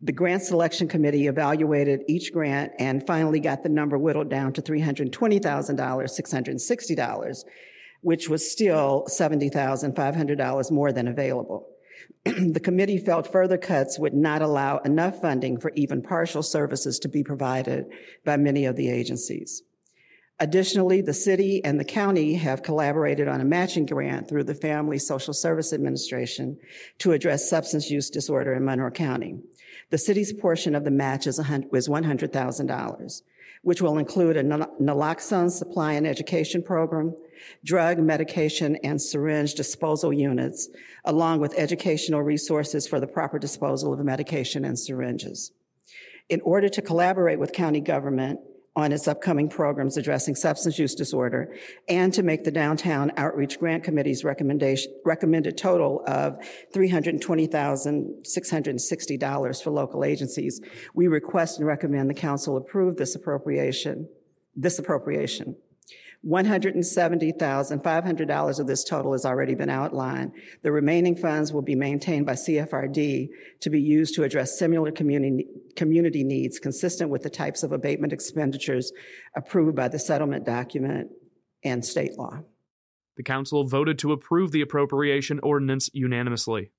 The 0.01 0.11
grant 0.11 0.43
selection 0.43 0.89
committee 0.89 1.27
evaluated 1.27 2.03
each 2.09 2.33
grant 2.33 2.73
and 2.77 3.07
finally 3.07 3.39
got 3.39 3.63
the 3.63 3.69
number 3.69 3.97
whittled 3.97 4.29
down 4.29 4.51
to 4.53 4.61
$320,660, 4.61 7.43
which 8.01 8.27
was 8.27 8.51
still 8.51 9.05
$70,500 9.07 10.71
more 10.71 10.91
than 10.91 11.07
available. 11.07 11.69
the 12.25 12.61
committee 12.61 12.97
felt 12.97 13.31
further 13.31 13.57
cuts 13.57 13.99
would 13.99 14.13
not 14.13 14.41
allow 14.41 14.77
enough 14.79 15.21
funding 15.21 15.57
for 15.57 15.71
even 15.75 16.01
partial 16.01 16.43
services 16.43 16.99
to 16.99 17.09
be 17.09 17.23
provided 17.23 17.85
by 18.25 18.37
many 18.37 18.65
of 18.65 18.75
the 18.75 18.89
agencies. 18.89 19.63
Additionally, 20.39 21.01
the 21.01 21.13
city 21.13 21.63
and 21.63 21.79
the 21.79 21.85
county 21.85 22.33
have 22.35 22.63
collaborated 22.63 23.27
on 23.27 23.39
a 23.39 23.45
matching 23.45 23.85
grant 23.85 24.27
through 24.27 24.43
the 24.43 24.55
Family 24.55 24.97
Social 24.97 25.33
Service 25.33 25.71
Administration 25.71 26.57
to 26.97 27.11
address 27.11 27.49
substance 27.49 27.89
use 27.89 28.09
disorder 28.09 28.53
in 28.53 28.65
Monroe 28.65 28.91
County. 28.91 29.39
The 29.89 29.97
city's 29.97 30.33
portion 30.33 30.75
of 30.75 30.83
the 30.83 30.91
match 30.91 31.27
is 31.27 31.39
$100,000, 31.39 33.21
which 33.63 33.81
will 33.81 33.97
include 33.97 34.37
a 34.37 34.43
naloxone 34.43 35.49
supply 35.49 35.93
and 35.93 36.05
education 36.05 36.61
program, 36.61 37.15
drug, 37.63 37.97
medication, 37.97 38.77
and 38.83 39.01
syringe 39.01 39.55
disposal 39.55 40.13
units, 40.13 40.69
along 41.05 41.39
with 41.39 41.57
educational 41.57 42.21
resources 42.21 42.85
for 42.85 42.99
the 42.99 43.07
proper 43.07 43.39
disposal 43.39 43.93
of 43.93 44.03
medication 44.03 44.65
and 44.65 44.77
syringes. 44.77 45.51
In 46.29 46.41
order 46.41 46.69
to 46.69 46.81
collaborate 46.81 47.39
with 47.39 47.53
county 47.53 47.79
government, 47.79 48.39
on 48.75 48.91
its 48.91 49.07
upcoming 49.07 49.47
programs 49.47 49.97
addressing 49.97 50.33
substance 50.35 50.79
use 50.79 50.95
disorder 50.95 51.55
and 51.87 52.11
to 52.13 52.23
make 52.23 52.43
the 52.43 52.51
downtown 52.51 53.11
outreach 53.17 53.59
grant 53.59 53.83
committee's 53.83 54.23
recommendation 54.23 54.91
recommended 55.05 55.55
total 55.57 56.03
of 56.07 56.39
$320,660 56.73 59.63
for 59.63 59.69
local 59.69 60.03
agencies. 60.03 60.59
We 60.95 61.07
request 61.07 61.59
and 61.59 61.67
recommend 61.67 62.09
the 62.09 62.15
council 62.15 62.57
approve 62.57 62.97
this 62.97 63.13
appropriation 63.15 64.09
this 64.55 64.77
appropriation 64.77 65.55
$170,500 66.25 68.59
of 68.59 68.67
this 68.67 68.83
total 68.83 69.11
has 69.11 69.25
already 69.25 69.55
been 69.55 69.69
outlined. 69.69 70.31
The 70.61 70.71
remaining 70.71 71.15
funds 71.15 71.51
will 71.51 71.61
be 71.61 71.75
maintained 71.75 72.25
by 72.25 72.33
CFRD 72.33 73.27
to 73.59 73.69
be 73.69 73.81
used 73.81 74.15
to 74.15 74.23
address 74.23 74.57
similar 74.57 74.91
community, 74.91 75.47
community 75.75 76.23
needs 76.23 76.59
consistent 76.59 77.09
with 77.09 77.23
the 77.23 77.29
types 77.29 77.63
of 77.63 77.73
abatement 77.73 78.13
expenditures 78.13 78.93
approved 79.35 79.75
by 79.75 79.89
the 79.89 79.99
settlement 79.99 80.45
document 80.45 81.09
and 81.63 81.83
state 81.83 82.17
law. 82.17 82.39
The 83.17 83.23
council 83.23 83.67
voted 83.67 83.99
to 83.99 84.13
approve 84.13 84.51
the 84.51 84.61
appropriation 84.61 85.39
ordinance 85.43 85.89
unanimously. 85.93 86.71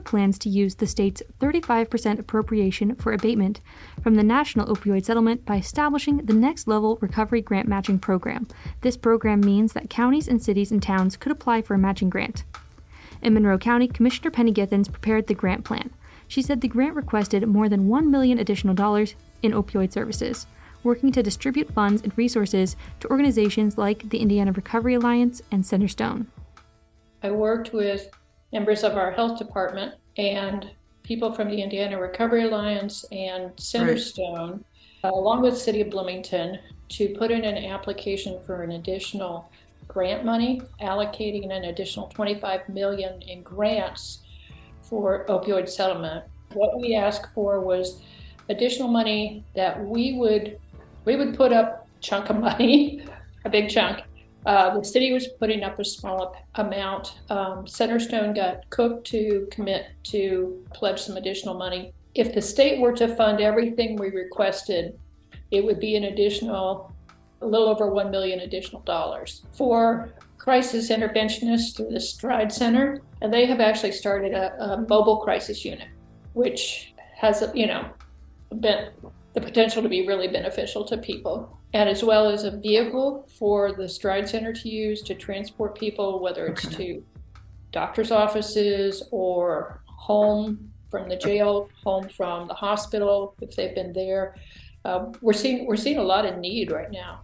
Plans 0.00 0.38
to 0.38 0.48
use 0.48 0.74
the 0.74 0.86
state's 0.86 1.22
35% 1.40 2.18
appropriation 2.18 2.94
for 2.96 3.12
abatement 3.12 3.60
from 4.02 4.14
the 4.14 4.22
National 4.22 4.66
Opioid 4.66 5.04
Settlement 5.04 5.44
by 5.44 5.56
establishing 5.56 6.18
the 6.18 6.32
Next 6.32 6.66
Level 6.66 6.98
Recovery 7.00 7.40
Grant 7.40 7.68
Matching 7.68 7.98
Program. 7.98 8.46
This 8.80 8.96
program 8.96 9.40
means 9.40 9.72
that 9.72 9.90
counties 9.90 10.28
and 10.28 10.42
cities 10.42 10.70
and 10.70 10.82
towns 10.82 11.16
could 11.16 11.32
apply 11.32 11.62
for 11.62 11.74
a 11.74 11.78
matching 11.78 12.10
grant. 12.10 12.44
In 13.22 13.34
Monroe 13.34 13.58
County, 13.58 13.88
Commissioner 13.88 14.30
Penny 14.30 14.52
Githens 14.52 14.90
prepared 14.90 15.26
the 15.26 15.34
grant 15.34 15.64
plan. 15.64 15.90
She 16.28 16.42
said 16.42 16.60
the 16.60 16.68
grant 16.68 16.94
requested 16.94 17.46
more 17.46 17.68
than 17.68 17.88
1 17.88 18.10
million 18.10 18.38
additional 18.38 18.74
dollars 18.74 19.14
in 19.42 19.52
opioid 19.52 19.92
services, 19.92 20.46
working 20.82 21.12
to 21.12 21.22
distribute 21.22 21.72
funds 21.72 22.02
and 22.02 22.16
resources 22.16 22.76
to 23.00 23.10
organizations 23.10 23.78
like 23.78 24.08
the 24.10 24.18
Indiana 24.18 24.52
Recovery 24.52 24.94
Alliance 24.94 25.42
and 25.50 25.64
Centerstone. 25.64 26.26
I 27.22 27.30
worked 27.30 27.72
with 27.72 28.10
members 28.52 28.84
of 28.84 28.96
our 28.96 29.10
health 29.10 29.38
department 29.38 29.94
and 30.16 30.70
people 31.02 31.32
from 31.32 31.48
the 31.48 31.62
Indiana 31.62 32.00
Recovery 32.00 32.44
Alliance 32.44 33.04
and 33.12 33.54
Centerstone, 33.56 34.62
right. 35.04 35.10
uh, 35.10 35.10
along 35.10 35.42
with 35.42 35.56
City 35.56 35.80
of 35.80 35.90
Bloomington, 35.90 36.58
to 36.88 37.08
put 37.18 37.30
in 37.30 37.44
an 37.44 37.64
application 37.64 38.38
for 38.44 38.62
an 38.62 38.72
additional 38.72 39.50
grant 39.88 40.24
money, 40.24 40.60
allocating 40.80 41.52
an 41.54 41.64
additional 41.64 42.08
25 42.08 42.68
million 42.68 43.22
in 43.22 43.42
grants 43.42 44.22
for 44.82 45.24
opioid 45.26 45.68
settlement. 45.68 46.24
What 46.54 46.78
we 46.80 46.94
asked 46.94 47.32
for 47.34 47.60
was 47.60 48.00
additional 48.48 48.88
money 48.88 49.44
that 49.54 49.84
we 49.84 50.14
would 50.14 50.58
we 51.04 51.14
would 51.14 51.36
put 51.36 51.52
up 51.52 51.86
chunk 52.00 52.30
of 52.30 52.38
money, 52.38 53.04
a 53.44 53.48
big 53.48 53.68
chunk, 53.68 54.02
uh, 54.46 54.78
the 54.78 54.84
city 54.84 55.12
was 55.12 55.26
putting 55.40 55.64
up 55.64 55.78
a 55.80 55.84
small 55.84 56.36
amount. 56.54 57.18
Um, 57.28 57.66
Centerstone 57.66 58.34
got 58.34 58.68
Cook 58.70 59.04
to 59.06 59.48
commit 59.50 59.86
to 60.04 60.64
pledge 60.72 61.00
some 61.00 61.16
additional 61.16 61.54
money. 61.54 61.92
If 62.14 62.32
the 62.32 62.40
state 62.40 62.80
were 62.80 62.92
to 62.92 63.14
fund 63.16 63.40
everything 63.40 63.96
we 63.96 64.10
requested, 64.10 64.98
it 65.50 65.64
would 65.64 65.80
be 65.80 65.96
an 65.96 66.04
additional, 66.04 66.92
a 67.42 67.46
little 67.46 67.68
over 67.68 67.90
one 67.90 68.10
million 68.10 68.40
additional 68.40 68.82
dollars 68.82 69.44
for 69.52 70.12
crisis 70.38 70.90
interventionists 70.90 71.76
through 71.76 71.90
the 71.90 72.00
Stride 72.00 72.52
Center, 72.52 73.02
and 73.20 73.34
they 73.34 73.46
have 73.46 73.58
actually 73.58 73.92
started 73.92 74.32
a, 74.32 74.54
a 74.62 74.86
mobile 74.88 75.18
crisis 75.18 75.64
unit, 75.64 75.88
which 76.34 76.94
has, 77.16 77.42
you 77.52 77.66
know, 77.66 77.88
been 78.60 78.90
the 79.34 79.40
potential 79.40 79.82
to 79.82 79.88
be 79.88 80.06
really 80.06 80.28
beneficial 80.28 80.84
to 80.84 80.96
people 80.96 81.58
and 81.76 81.90
as 81.90 82.02
well 82.02 82.30
as 82.30 82.44
a 82.44 82.50
vehicle 82.50 83.28
for 83.38 83.72
the 83.72 83.86
Stride 83.86 84.26
Center 84.26 84.50
to 84.50 84.66
use 84.66 85.02
to 85.02 85.14
transport 85.14 85.78
people, 85.78 86.20
whether 86.20 86.46
it's 86.46 86.66
to 86.76 87.04
doctor's 87.70 88.10
offices 88.10 89.02
or 89.10 89.82
home 89.84 90.72
from 90.90 91.06
the 91.10 91.16
jail, 91.16 91.68
home 91.84 92.08
from 92.08 92.48
the 92.48 92.54
hospital 92.54 93.34
if 93.42 93.54
they've 93.54 93.74
been 93.74 93.92
there. 93.92 94.36
Uh, 94.86 95.12
we're 95.20 95.34
seeing 95.34 95.66
we're 95.66 95.76
seeing 95.76 95.98
a 95.98 96.02
lot 96.02 96.24
of 96.24 96.38
need 96.38 96.72
right 96.72 96.90
now. 96.90 97.20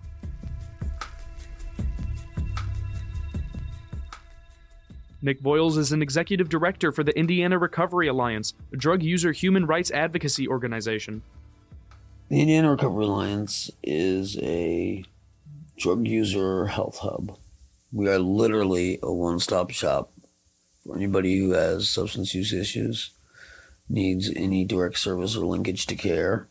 Nick 5.22 5.40
Voyles 5.40 5.78
is 5.78 5.92
an 5.92 6.02
executive 6.02 6.50
director 6.50 6.92
for 6.92 7.02
the 7.02 7.18
Indiana 7.18 7.58
Recovery 7.58 8.08
Alliance, 8.08 8.52
a 8.70 8.76
drug 8.76 9.02
user 9.02 9.32
human 9.32 9.64
rights 9.64 9.90
advocacy 9.90 10.46
organization. 10.46 11.22
The 12.32 12.40
Indiana 12.40 12.70
Recovery 12.70 13.04
Alliance 13.04 13.70
is 13.82 14.38
a 14.38 15.04
drug 15.76 16.08
user 16.08 16.64
health 16.64 17.00
hub. 17.00 17.36
We 17.92 18.08
are 18.08 18.18
literally 18.18 18.98
a 19.02 19.12
one 19.12 19.38
stop 19.38 19.70
shop 19.70 20.14
for 20.82 20.96
anybody 20.96 21.36
who 21.36 21.50
has 21.50 21.90
substance 21.90 22.34
use 22.34 22.54
issues, 22.54 23.10
needs 23.86 24.32
any 24.34 24.64
direct 24.64 24.98
service 24.98 25.36
or 25.36 25.44
linkage 25.44 25.84
to 25.88 25.94
care. 25.94 26.48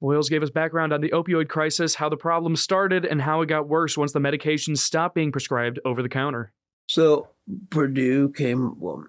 Voyles 0.00 0.30
gave 0.30 0.44
us 0.44 0.50
background 0.50 0.92
on 0.92 1.00
the 1.00 1.10
opioid 1.10 1.48
crisis, 1.48 1.96
how 1.96 2.08
the 2.08 2.16
problem 2.16 2.54
started, 2.54 3.04
and 3.04 3.20
how 3.20 3.42
it 3.42 3.46
got 3.46 3.68
worse 3.68 3.98
once 3.98 4.12
the 4.12 4.20
medications 4.20 4.78
stopped 4.78 5.16
being 5.16 5.32
prescribed 5.32 5.80
over 5.84 6.04
the 6.04 6.08
counter. 6.08 6.52
So 6.86 7.30
Purdue 7.70 8.28
came. 8.28 8.78
Well, 8.78 9.06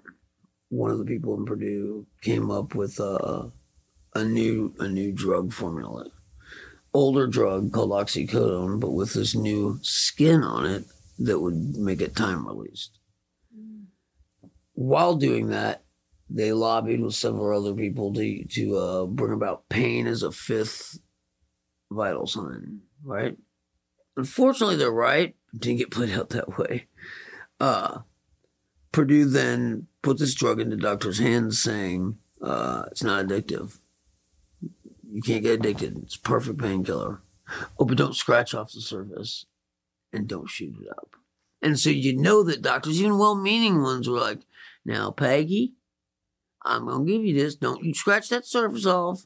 one 0.70 0.90
of 0.90 0.98
the 0.98 1.06
people 1.06 1.38
in 1.38 1.46
Purdue 1.46 2.08
came 2.24 2.50
up 2.50 2.74
with 2.74 3.00
a, 3.00 3.52
a 4.14 4.24
new 4.24 4.76
a 4.80 4.88
new 4.88 5.12
drug 5.12 5.54
formula, 5.54 6.08
older 6.94 7.28
drug 7.28 7.72
called 7.72 7.92
oxycodone, 7.92 8.80
but 8.80 8.92
with 8.92 9.14
this 9.14 9.36
new 9.36 9.80
skin 9.82 10.44
on 10.44 10.66
it 10.66 10.86
that 11.20 11.40
would 11.40 11.76
make 11.78 12.02
it 12.02 12.16
time 12.16 12.48
released. 12.48 12.98
While 14.74 15.16
doing 15.16 15.50
that, 15.50 15.84
they 16.30 16.54
lobbied 16.54 17.02
with 17.02 17.14
several 17.14 17.60
other 17.60 17.76
people 17.76 18.14
to 18.14 18.46
to 18.46 18.78
uh, 18.78 19.06
bring 19.06 19.34
about 19.34 19.70
pain 19.70 20.08
as 20.08 20.24
a 20.24 20.32
fifth 20.32 21.00
vital 21.92 22.26
sign. 22.26 22.82
Right. 23.04 23.38
Unfortunately, 24.16 24.76
they're 24.76 24.92
right. 24.92 25.36
Didn't 25.58 25.80
get 25.80 25.92
played 25.92 26.12
out 26.12 26.30
that 26.30 26.58
way. 26.58 26.88
Uh, 27.60 28.00
Purdue 28.92 29.26
then 29.26 29.88
put 30.02 30.20
this 30.20 30.34
drug 30.34 30.60
into 30.60 30.76
doctors' 30.76 31.20
hands, 31.20 31.62
saying 31.62 32.18
uh, 32.42 32.86
it's 32.92 33.04
not 33.04 33.26
addictive. 33.26 33.80
You 35.12 35.22
can't 35.22 35.44
get 35.44 35.60
addicted. 35.60 35.98
It's 35.98 36.16
perfect 36.16 36.60
painkiller. 36.60 37.22
Oh, 37.78 37.86
but 37.86 37.98
don't 37.98 38.16
scratch 38.16 38.54
off 38.54 38.72
the 38.72 38.82
surface 38.82 39.46
and 40.14 40.28
don't 40.28 40.50
shoot 40.50 40.76
it 40.82 40.90
up. 40.90 41.16
And 41.62 41.78
so 41.78 41.90
you 41.90 42.16
know 42.16 42.44
that 42.44 42.62
doctors, 42.62 43.00
even 43.00 43.18
well-meaning 43.18 43.82
ones, 43.82 44.08
were 44.08 44.20
like, 44.20 44.40
"Now, 44.86 45.12
Peggy, 45.12 45.74
I'm 46.64 46.88
gonna 46.88 47.06
give 47.06 47.24
you 47.24 47.34
this. 47.34 47.56
Don't 47.56 47.84
you 47.84 47.94
scratch 47.94 48.30
that 48.30 48.46
surface 48.46 48.86
off, 48.86 49.26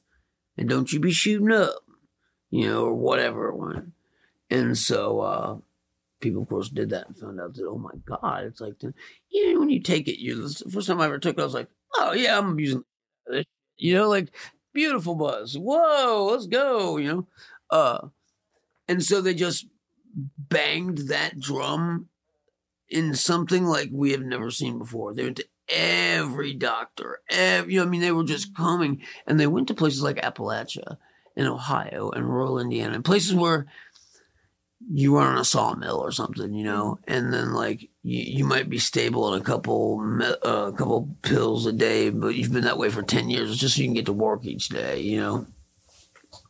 and 0.57 0.67
don't 0.67 0.91
you 0.91 0.99
be 0.99 1.11
shooting 1.11 1.51
up, 1.51 1.85
you 2.49 2.67
know, 2.67 2.85
or 2.85 2.93
whatever 2.95 3.49
it 3.49 3.55
was." 3.55 3.83
And 4.49 4.77
so 4.77 5.19
uh, 5.21 5.57
people, 6.19 6.41
of 6.41 6.49
course, 6.49 6.69
did 6.69 6.89
that 6.89 7.07
and 7.07 7.17
found 7.17 7.39
out 7.39 7.53
that, 7.53 7.65
oh 7.67 7.77
my 7.77 7.91
God, 8.05 8.45
it's 8.45 8.61
like, 8.61 8.75
you 9.29 9.53
know, 9.53 9.59
when 9.59 9.69
you 9.69 9.81
take 9.81 10.07
it, 10.07 10.19
you, 10.19 10.47
the 10.47 10.69
first 10.71 10.87
time 10.87 11.01
I 11.01 11.05
ever 11.05 11.19
took 11.19 11.37
it, 11.37 11.41
I 11.41 11.45
was 11.45 11.53
like, 11.53 11.69
oh 11.95 12.13
yeah, 12.13 12.37
I'm 12.37 12.59
using 12.59 12.83
this, 13.27 13.45
you 13.77 13.93
know, 13.95 14.09
like 14.09 14.33
beautiful 14.75 15.15
buzz. 15.15 15.57
Whoa, 15.57 16.27
let's 16.31 16.45
go, 16.45 16.97
you 16.97 17.07
know? 17.07 17.27
Uh, 17.71 18.09
and 18.87 19.03
so 19.03 19.21
they 19.21 19.33
just 19.33 19.65
banged 20.37 21.09
that 21.09 21.39
drum 21.39 22.09
in 22.87 23.15
something 23.15 23.65
like 23.65 23.89
we 23.91 24.11
have 24.11 24.21
never 24.21 24.51
seen 24.51 24.77
before. 24.77 25.13
They 25.13 25.23
went 25.23 25.37
to 25.37 25.47
every 25.67 26.53
doctor, 26.53 27.21
every, 27.29 27.73
you 27.73 27.79
know, 27.79 27.87
I 27.87 27.89
mean, 27.89 28.01
they 28.01 28.11
were 28.11 28.23
just 28.23 28.55
coming 28.55 29.01
and 29.25 29.39
they 29.39 29.47
went 29.47 29.67
to 29.69 29.73
places 29.73 30.03
like 30.03 30.17
Appalachia 30.17 30.97
and 31.35 31.47
Ohio 31.47 32.11
and 32.11 32.29
rural 32.29 32.59
Indiana 32.59 32.93
and 32.93 33.03
places 33.03 33.33
where 33.33 33.65
you 34.87 35.13
were 35.13 35.21
on 35.21 35.39
a 35.39 35.45
sawmill 35.45 35.97
or 35.97 36.11
something, 36.11 36.53
you 36.53 36.63
know, 36.63 36.99
and 37.07 37.33
then 37.33 37.53
like 37.53 37.89
you, 38.05 38.37
you 38.37 38.45
might 38.45 38.69
be 38.69 38.77
stable 38.77 39.23
on 39.23 39.39
a 39.39 39.43
couple 39.43 39.99
a 40.21 40.45
uh, 40.45 40.71
couple 40.71 41.17
pills 41.23 41.65
a 41.65 41.73
day, 41.73 42.11
but 42.11 42.35
you've 42.35 42.53
been 42.53 42.63
that 42.65 42.77
way 42.77 42.89
for 42.89 43.01
ten 43.01 43.29
years, 43.29 43.57
just 43.57 43.75
so 43.75 43.81
you 43.81 43.87
can 43.87 43.95
get 43.95 44.05
to 44.05 44.13
work 44.13 44.45
each 44.45 44.69
day, 44.69 44.99
you 44.99 45.19
know. 45.19 45.47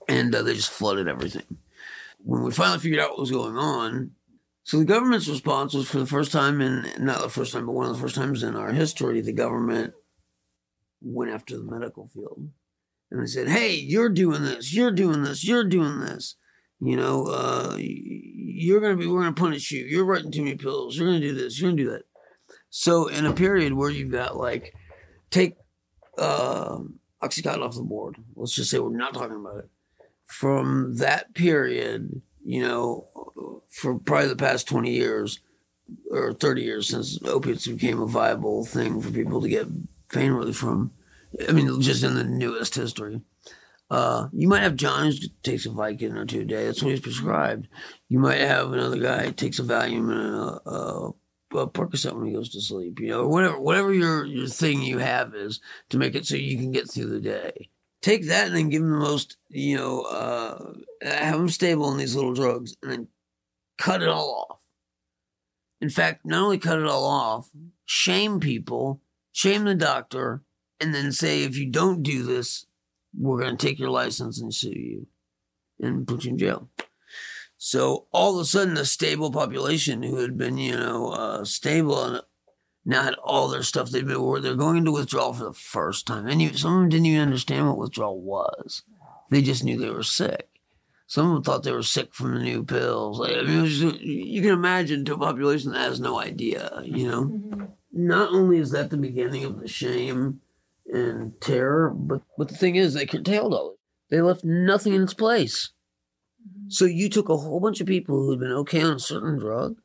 And 0.10 0.36
uh, 0.36 0.44
they 0.44 0.54
just 0.54 0.70
flooded 0.70 1.08
everything. 1.08 1.58
When 2.20 2.44
we 2.44 2.52
finally 2.52 2.80
figured 2.80 3.00
out 3.00 3.12
what 3.12 3.20
was 3.20 3.32
going 3.32 3.56
on, 3.56 4.12
so 4.64 4.78
the 4.78 4.86
government's 4.86 5.30
response 5.30 5.74
was 5.74 5.88
for 5.88 6.00
the 6.00 6.06
first 6.06 6.34
time 6.34 6.60
in 6.60 6.88
not 7.00 7.22
the 7.22 7.30
first 7.30 7.54
time, 7.54 7.66
but 7.66 7.72
one 7.72 7.88
of 7.88 7.94
the 7.94 8.02
first 8.02 8.16
times 8.16 8.44
in 8.44 8.56
our 8.56 8.74
history, 8.74 9.22
the 9.22 9.32
government 9.32 9.94
went 11.02 11.32
after 11.32 11.56
the 11.58 11.64
medical 11.64 12.10
field, 12.10 12.50
and 13.10 13.22
they 13.22 13.28
said, 13.28 13.48
"Hey, 13.48 13.76
you're 13.76 14.10
doing 14.10 14.44
this, 14.44 14.74
you're 14.74 14.92
doing 14.92 15.24
this, 15.24 15.46
you're 15.46 15.64
doing 15.64 16.02
this." 16.02 16.36
You 16.82 16.98
know, 16.98 17.28
uh, 17.28 17.76
you're 17.78 18.82
going 18.82 18.98
to 18.98 19.02
be, 19.02 19.08
we're 19.08 19.22
going 19.22 19.34
to 19.34 19.42
punish 19.42 19.72
you. 19.72 19.86
You're 19.86 20.06
writing 20.06 20.32
too 20.32 20.44
many 20.44 20.56
pills. 20.56 20.98
You're 20.98 21.08
going 21.08 21.22
to 21.22 21.28
do 21.28 21.34
this. 21.34 21.60
You're 21.60 21.70
going 21.70 21.78
to 21.78 21.84
do 21.84 21.90
that. 21.92 22.04
So, 22.70 23.08
in 23.08 23.26
a 23.26 23.34
period 23.34 23.74
where 23.74 23.90
you've 23.90 24.12
got 24.12 24.36
like, 24.36 24.74
take 25.32 25.56
uh, 26.18 26.80
Oxycontin 27.24 27.62
off 27.62 27.76
the 27.76 27.82
board, 27.82 28.18
let's 28.36 28.54
just 28.54 28.70
say 28.70 28.80
we're 28.80 28.96
not 28.96 29.14
talking 29.14 29.38
about 29.38 29.60
it. 29.60 29.70
From 30.26 30.98
that 30.98 31.34
period, 31.34 32.22
you 32.44 32.62
know, 32.62 33.08
for 33.70 33.98
probably 33.98 34.28
the 34.28 34.36
past 34.36 34.68
20 34.68 34.92
years 34.92 35.40
or 36.12 36.34
30 36.34 36.62
years 36.62 36.88
since 36.90 37.20
opiates 37.24 37.68
became 37.68 38.02
a 38.02 38.08
viable 38.08 38.66
thing 38.66 39.02
for 39.02 39.12
people 39.12 39.42
to 39.42 39.48
get 39.48 39.68
pain 40.12 40.32
relief 40.32 40.58
from, 40.58 40.92
I 41.48 41.52
mean, 41.52 41.82
just 41.82 42.04
in 42.04 42.16
the 42.16 42.24
newest 42.24 42.76
history 42.76 43.22
uh, 43.90 44.28
you 44.34 44.48
might 44.48 44.64
have 44.64 44.76
John 44.76 45.06
who 45.06 45.14
takes 45.44 45.66
a 45.66 45.70
Vicodin 45.70 46.18
or 46.18 46.26
two 46.26 46.42
a 46.42 46.46
day. 46.46 46.66
That's 46.66 46.82
what 46.82 46.92
he's 46.92 47.02
prescribed. 47.02 47.68
You 48.10 48.20
might 48.20 48.40
have 48.40 48.72
another 48.72 48.98
guy 48.98 49.30
takes 49.30 49.60
a 49.60 49.64
Valium 49.64 50.12
and 50.12 50.36
a, 50.36 50.70
a, 50.70 51.14
a 51.60 51.68
Percocet 51.68 52.14
when 52.14 52.26
he 52.26 52.34
goes 52.34 52.50
to 52.50 52.62
sleep. 52.62 53.00
You 53.00 53.10
know, 53.10 53.28
whatever 53.28 53.60
whatever 53.60 53.94
your 53.94 54.26
your 54.26 54.48
thing 54.48 54.82
you 54.82 54.98
have 54.98 55.36
is 55.36 55.60
to 55.90 55.98
make 55.98 56.16
it 56.16 56.26
so 56.26 56.36
you 56.36 56.58
can 56.58 56.72
get 56.72 56.90
through 56.90 57.10
the 57.10 57.20
day. 57.20 57.70
Take 58.02 58.28
that 58.28 58.48
and 58.48 58.56
then 58.56 58.70
give 58.70 58.82
them 58.82 58.92
the 58.92 58.98
most. 58.98 59.38
You 59.50 59.78
know, 59.78 60.02
uh, 60.02 60.74
have 61.04 61.38
them 61.38 61.50
stable 61.50 61.86
on 61.86 61.98
these 61.98 62.16
little 62.16 62.34
drugs, 62.34 62.76
and 62.82 62.92
then 62.92 63.08
cut 63.78 64.02
it 64.02 64.10
all 64.10 64.48
off. 64.50 64.62
In 65.80 65.90
fact, 65.90 66.26
not 66.26 66.44
only 66.44 66.58
cut 66.58 66.80
it 66.80 66.88
all 66.88 67.06
off, 67.06 67.52
shame 67.86 68.40
people, 68.40 69.02
shame 69.32 69.66
the 69.66 69.76
doctor, 69.76 70.42
and 70.80 70.96
then 70.96 71.12
say 71.12 71.44
if 71.44 71.56
you 71.56 71.70
don't 71.70 72.02
do 72.02 72.24
this, 72.24 72.66
we're 73.18 73.42
going 73.42 73.58
to 73.58 73.66
take 73.68 73.80
your 73.80 73.90
license 73.90 74.42
and 74.42 74.54
sue 74.54 74.70
you 74.70 75.08
and 75.80 76.08
put 76.08 76.24
you 76.24 76.32
in 76.32 76.38
jail. 76.38 76.70
So 77.58 78.08
all 78.12 78.36
of 78.36 78.42
a 78.42 78.46
sudden, 78.46 78.74
the 78.74 78.86
stable 78.86 79.32
population 79.32 80.04
who 80.04 80.18
had 80.18 80.38
been, 80.38 80.58
you 80.58 80.76
know, 80.76 81.10
uh, 81.10 81.46
stable 81.46 82.04
and 82.04 82.22
now 82.86 83.04
had 83.04 83.16
all 83.16 83.48
their 83.48 83.64
stuff 83.64 83.90
they've 83.90 84.06
been, 84.06 84.22
where 84.22 84.40
they're 84.40 84.56
going 84.56 84.78
into 84.78 84.92
withdrawal 84.92 85.34
for 85.34 85.46
the 85.46 85.54
first 85.54 86.06
time. 86.06 86.28
And 86.28 86.58
some 86.58 86.74
of 86.74 86.80
them 86.82 86.90
didn't 86.90 87.08
even 87.08 87.22
understand 87.22 87.68
what 87.68 87.78
withdrawal 87.78 88.22
was. 88.22 88.84
They 89.32 89.42
just 89.42 89.64
knew 89.64 89.80
they 89.80 89.90
were 89.90 90.04
sick. 90.04 90.50
Some 91.08 91.28
of 91.28 91.34
them 91.34 91.44
thought 91.44 91.64
they 91.64 91.72
were 91.72 91.84
sick 91.84 92.14
from 92.14 92.36
the 92.36 92.42
new 92.42 92.64
pills. 92.64 93.20
Like, 93.20 93.38
I 93.38 93.42
mean, 93.42 93.66
just, 93.66 94.00
you 94.02 94.42
can 94.42 94.52
imagine 94.52 95.06
to 95.06 95.14
a 95.14 95.18
population 95.18 95.72
that 95.72 95.80
has 95.80 96.00
no 96.00 96.20
idea, 96.20 96.82
you 96.84 97.10
know? 97.10 97.24
Mm-hmm. 97.26 97.64
Not 97.94 98.32
only 98.32 98.58
is 98.58 98.72
that 98.72 98.90
the 98.90 98.98
beginning 98.98 99.46
of 99.46 99.60
the 99.60 99.68
shame 99.68 100.42
and 100.96 101.40
terror. 101.42 101.92
But 101.94 102.22
but 102.38 102.50
the 102.50 102.56
thing 102.56 102.76
is, 102.76 102.94
they 102.94 103.06
curtailed 103.06 103.54
all 103.54 103.72
it. 103.72 103.78
They 104.10 104.22
left 104.22 104.44
nothing 104.44 104.94
in 104.94 105.04
its 105.04 105.14
place. 105.14 105.72
Mm-hmm. 106.42 106.70
So 106.70 106.86
you 106.86 107.10
took 107.10 107.30
a 107.30 107.38
whole 107.38 107.60
bunch 107.60 107.82
of 107.82 107.88
people 107.88 108.16
who 108.18 108.32
had 108.32 108.40
been 108.40 108.52
okay 108.52 108.82
on 108.82 108.96
a 108.96 109.00
certain 109.00 109.40
drug, 109.40 109.78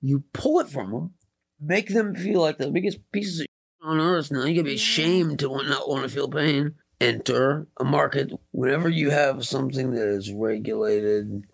you 0.00 0.24
pull 0.32 0.60
it 0.60 0.68
from 0.68 0.90
them, 0.90 1.14
make 1.60 1.88
them 1.88 2.14
feel 2.14 2.40
like 2.40 2.58
the 2.58 2.70
biggest 2.70 2.98
pieces 3.12 3.40
of 3.40 3.46
on 3.82 4.00
earth. 4.00 4.30
Now 4.30 4.44
you 4.44 4.54
gotta 4.54 4.64
be 4.64 4.74
ashamed 4.74 5.38
to 5.40 5.48
not 5.48 5.88
want 5.88 6.02
to 6.02 6.08
feel 6.08 6.28
pain. 6.28 6.74
Enter 6.98 7.66
a 7.78 7.84
market 7.84 8.32
whenever 8.52 8.88
you 8.88 9.10
have 9.10 9.46
something 9.46 9.90
that 9.90 10.08
is 10.08 10.32
regulated 10.32 11.44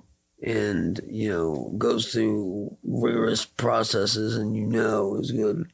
and 0.43 1.01
you 1.09 1.29
know 1.29 1.75
goes 1.79 2.13
through 2.13 2.77
rigorous 2.85 3.45
processes 3.45 4.37
and 4.37 4.57
you 4.57 4.67
know 4.67 5.17
is 5.17 5.31
good 5.31 5.73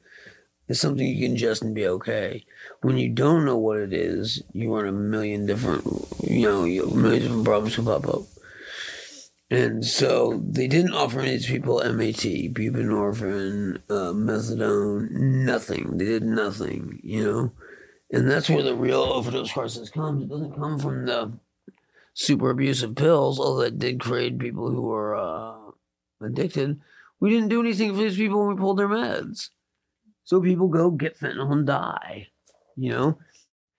it's 0.69 0.81
something 0.81 1.07
you 1.07 1.27
can 1.27 1.37
just 1.37 1.63
and 1.63 1.75
be 1.75 1.87
okay. 1.87 2.45
When 2.83 2.99
you 2.99 3.09
don't 3.09 3.45
know 3.45 3.57
what 3.57 3.79
it 3.79 3.93
is, 3.93 4.43
you 4.53 4.75
run 4.75 4.87
a 4.87 4.93
million 4.93 5.47
different, 5.47 5.85
you 6.23 6.43
know, 6.43 6.65
a 6.65 6.95
million 6.95 7.23
different 7.23 7.45
problems 7.45 7.75
can 7.75 7.87
pop 7.87 8.07
up. 8.07 8.23
And 9.51 9.83
so 9.83 10.43
they 10.47 10.69
didn't 10.69 10.93
offer 10.93 11.21
any 11.21 11.35
of 11.35 11.41
these 11.41 11.47
people 11.47 11.79
MAT, 11.79 12.53
buprenorphine, 12.53 13.79
uh, 13.89 14.13
methadone, 14.13 15.11
nothing. 15.11 15.97
They 15.97 16.05
did 16.05 16.23
nothing, 16.23 17.01
you 17.03 17.25
know? 17.25 17.53
And 18.11 18.31
that's 18.31 18.51
where 18.51 18.63
the 18.63 18.75
real 18.75 19.01
overdose 19.03 19.53
crisis 19.53 19.89
comes. 19.89 20.23
It 20.23 20.29
doesn't 20.29 20.55
come 20.55 20.79
from 20.79 21.07
the 21.07 21.33
super 22.13 22.51
abusive 22.51 22.95
pills, 22.95 23.41
although 23.41 23.63
that 23.63 23.79
did 23.79 24.01
create 24.01 24.39
people 24.39 24.71
who 24.71 24.83
were 24.83 25.17
uh, 25.17 25.55
addicted. 26.21 26.81
We 27.21 27.31
didn't 27.31 27.49
do 27.49 27.61
anything 27.61 27.95
for 27.95 28.01
these 28.01 28.17
people 28.17 28.41
when 28.41 28.55
we 28.55 28.61
pulled 28.61 28.79
their 28.79 28.89
meds. 28.89 29.49
So 30.29 30.43
people 30.43 30.69
go 30.69 30.91
get 30.91 31.19
fentanyl 31.19 31.51
and 31.53 31.67
die, 31.67 32.27
you 32.77 32.91
know? 32.91 33.19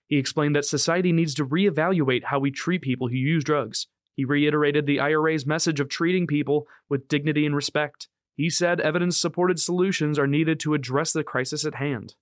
He 0.07 0.17
explained 0.17 0.55
that 0.55 0.65
society 0.65 1.11
needs 1.11 1.35
to 1.35 1.45
reevaluate 1.45 2.23
how 2.23 2.39
we 2.39 2.49
treat 2.49 2.81
people 2.81 3.07
who 3.07 3.17
use 3.17 3.43
drugs. 3.43 3.85
He 4.15 4.25
reiterated 4.25 4.87
the 4.87 4.99
IRA's 4.99 5.45
message 5.45 5.79
of 5.79 5.89
treating 5.89 6.25
people 6.25 6.65
with 6.89 7.07
dignity 7.07 7.45
and 7.45 7.55
respect. 7.55 8.07
He 8.35 8.49
said 8.49 8.81
evidence 8.81 9.21
supported 9.21 9.59
solutions 9.59 10.17
are 10.17 10.25
needed 10.25 10.59
to 10.61 10.73
address 10.73 11.13
the 11.13 11.23
crisis 11.23 11.65
at 11.65 11.75
hand. 11.75 12.15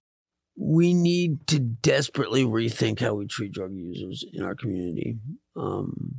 We 0.58 0.94
need 0.94 1.48
to 1.48 1.60
desperately 1.60 2.44
rethink 2.44 3.00
how 3.00 3.14
we 3.14 3.28
treat 3.28 3.54
drug 3.54 3.72
users 3.74 4.26
in 4.34 4.44
our 4.44 4.56
community. 4.56 5.20
Um, 5.56 6.16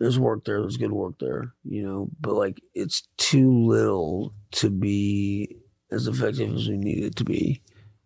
there's 0.00 0.18
work 0.18 0.46
there, 0.46 0.62
there's 0.62 0.78
good 0.78 0.90
work 0.90 1.16
there, 1.20 1.52
you 1.64 1.82
know, 1.82 2.08
but 2.18 2.32
like 2.32 2.62
it's 2.72 3.06
too 3.18 3.66
little 3.66 4.32
to 4.52 4.70
be 4.70 5.58
as 5.92 6.06
effective 6.06 6.54
as 6.54 6.68
we 6.68 6.76
need 6.76 7.04
it 7.04 7.16
to 7.16 7.24
be, 7.24 7.60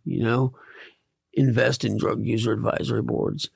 you 0.04 0.22
know? 0.22 0.52
Invest 1.32 1.84
in 1.84 1.98
drug 1.98 2.24
user 2.24 2.52
advisory 2.52 3.02
boards. 3.02 3.50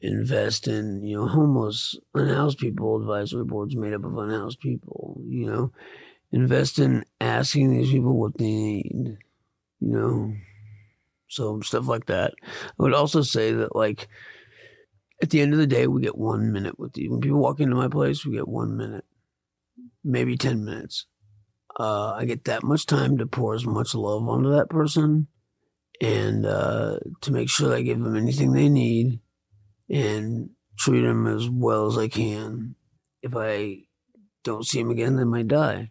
Invest 0.00 0.68
in, 0.68 1.02
you 1.02 1.16
know, 1.16 1.26
homeless, 1.26 1.96
unhoused 2.14 2.58
people 2.58 3.00
advisory 3.00 3.44
boards 3.44 3.76
made 3.76 3.94
up 3.94 4.04
of 4.04 4.16
unhoused 4.16 4.60
people, 4.60 5.20
you 5.26 5.46
know? 5.46 5.72
Invest 6.32 6.78
in 6.78 7.04
asking 7.20 7.70
these 7.70 7.90
people 7.90 8.16
what 8.18 8.36
they 8.38 8.46
need, 8.46 9.18
you 9.80 9.92
know? 9.92 10.34
So 11.28 11.60
stuff 11.60 11.86
like 11.86 12.06
that. 12.06 12.34
I 12.44 12.82
would 12.82 12.94
also 12.94 13.22
say 13.22 13.52
that 13.52 13.76
like 13.76 14.08
at 15.22 15.30
the 15.30 15.40
end 15.40 15.52
of 15.52 15.58
the 15.58 15.66
day, 15.66 15.86
we 15.86 16.02
get 16.02 16.16
one 16.16 16.52
minute 16.52 16.78
with 16.78 16.96
you. 16.96 17.10
When 17.10 17.20
people 17.20 17.38
walk 17.38 17.60
into 17.60 17.76
my 17.76 17.88
place, 17.88 18.24
we 18.24 18.32
get 18.32 18.48
one 18.48 18.76
minute, 18.76 19.04
maybe 20.04 20.36
10 20.36 20.64
minutes. 20.64 21.06
Uh, 21.78 22.12
I 22.12 22.24
get 22.24 22.44
that 22.44 22.64
much 22.64 22.86
time 22.86 23.18
to 23.18 23.26
pour 23.26 23.54
as 23.54 23.64
much 23.64 23.94
love 23.94 24.28
onto 24.28 24.50
that 24.52 24.68
person 24.68 25.28
and 26.00 26.44
uh, 26.44 26.98
to 27.20 27.32
make 27.32 27.48
sure 27.48 27.74
I 27.74 27.82
give 27.82 28.02
them 28.02 28.16
anything 28.16 28.52
they 28.52 28.68
need 28.68 29.20
and 29.88 30.50
treat 30.76 31.02
them 31.02 31.26
as 31.26 31.48
well 31.48 31.86
as 31.86 31.96
I 31.96 32.08
can. 32.08 32.74
If 33.22 33.36
I 33.36 33.84
don't 34.42 34.66
see 34.66 34.80
them 34.80 34.90
again, 34.90 35.16
they 35.16 35.24
might 35.24 35.48
die. 35.48 35.90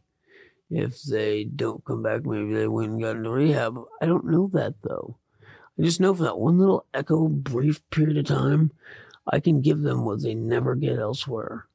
If 0.69 1.02
they 1.04 1.45
don't 1.45 1.86
come 1.86 2.04
back, 2.04 2.26
maybe 2.26 2.54
they 2.54 2.67
went 2.67 2.91
and 2.91 3.02
got 3.02 3.15
into 3.15 3.30
rehab. 3.30 3.78
I 4.02 4.06
don't 4.06 4.26
know 4.26 4.50
that 4.54 4.76
though. 4.84 5.17
I 5.80 5.84
just 5.84 6.02
know 6.02 6.13
for 6.13 6.23
that 6.23 6.39
one 6.39 6.58
little 6.58 6.86
echo 6.93 7.28
brief 7.28 7.88
period 7.89 8.17
of 8.17 8.26
time, 8.26 8.71
I 9.32 9.39
can 9.39 9.62
give 9.62 9.82
them 9.82 10.04
what 10.04 10.23
they 10.23 10.34
never 10.34 10.76
get 10.76 11.00
elsewhere. 11.00 11.67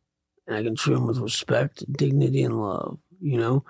And 0.46 0.56
I 0.56 0.62
can 0.62 0.74
treat 0.74 0.94
them 0.94 1.06
with 1.06 1.18
respect, 1.18 1.90
dignity, 1.90 2.42
and 2.42 2.60
love, 2.60 2.98
you 3.22 3.38
know? 3.38 3.64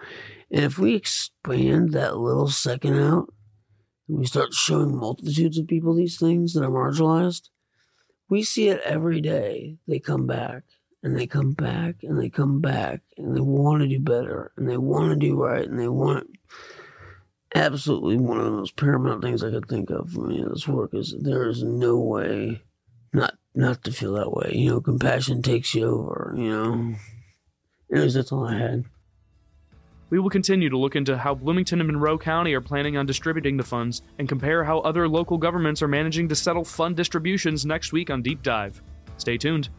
And 0.51 0.65
if 0.65 0.79
we 0.79 0.95
expand 0.95 1.93
that 1.93 2.17
little 2.17 2.49
second 2.49 2.99
out, 2.99 3.33
and 4.09 4.19
we 4.19 4.27
start 4.27 4.53
showing 4.53 4.97
multitudes 4.97 5.59
of 5.59 5.69
people 5.69 5.95
these 5.95 6.19
things 6.19 6.55
that 6.55 6.65
are 6.65 6.71
marginalized, 6.71 7.49
we 8.29 8.43
see 8.43 8.69
it 8.69 8.81
every 8.85 9.21
day. 9.21 9.77
They 9.87 9.99
come 9.99 10.27
back 10.27 10.65
and 11.03 11.17
they 11.17 11.27
come 11.27 11.53
back 11.53 11.97
and 12.03 12.19
they 12.19 12.29
come 12.29 12.61
back 12.61 13.03
and 13.17 13.37
they 13.37 13.41
want 13.41 13.83
to 13.83 13.88
do 13.88 14.01
better 14.01 14.53
and 14.57 14.69
they 14.69 14.77
want 14.77 15.11
to 15.11 15.17
do 15.17 15.43
right 15.43 15.69
and 15.69 15.79
they 15.79 15.88
want 15.88 16.29
absolutely 17.55 18.17
one 18.17 18.38
of 18.38 18.45
the 18.45 18.51
most 18.51 18.77
paramount 18.77 19.23
things 19.23 19.43
I 19.43 19.51
could 19.51 19.69
think 19.69 19.91
of 19.91 20.11
for 20.11 20.27
me 20.27 20.38
in 20.41 20.49
this 20.49 20.69
work 20.69 20.95
is 20.95 21.15
there 21.21 21.49
is 21.49 21.62
no 21.62 21.99
way 21.99 22.62
not 23.12 23.35
not 23.55 23.85
to 23.85 23.93
feel 23.93 24.15
that 24.15 24.33
way. 24.33 24.53
You 24.55 24.71
know, 24.71 24.81
compassion 24.81 25.43
takes 25.43 25.75
you 25.75 25.87
over, 25.87 26.35
you 26.37 26.49
know. 26.49 26.95
Anyways, 27.93 28.15
that's 28.15 28.33
all 28.33 28.47
I 28.47 28.57
had. 28.57 28.85
We 30.12 30.18
will 30.18 30.29
continue 30.29 30.68
to 30.68 30.77
look 30.77 30.94
into 30.94 31.16
how 31.16 31.35
Bloomington 31.35 31.81
and 31.81 31.87
Monroe 31.87 32.18
County 32.18 32.53
are 32.53 32.61
planning 32.61 32.98
on 32.98 33.07
distributing 33.07 33.57
the 33.57 33.62
funds 33.62 34.03
and 34.18 34.29
compare 34.29 34.62
how 34.62 34.81
other 34.81 35.09
local 35.09 35.38
governments 35.38 35.81
are 35.81 35.88
managing 35.88 36.29
to 36.29 36.35
settle 36.35 36.64
fund 36.64 36.96
distributions 36.96 37.64
next 37.64 37.94
week 37.94 38.11
on 38.11 38.20
Deep 38.20 38.42
Dive. 38.42 38.83
Stay 39.16 39.38
tuned. 39.38 39.70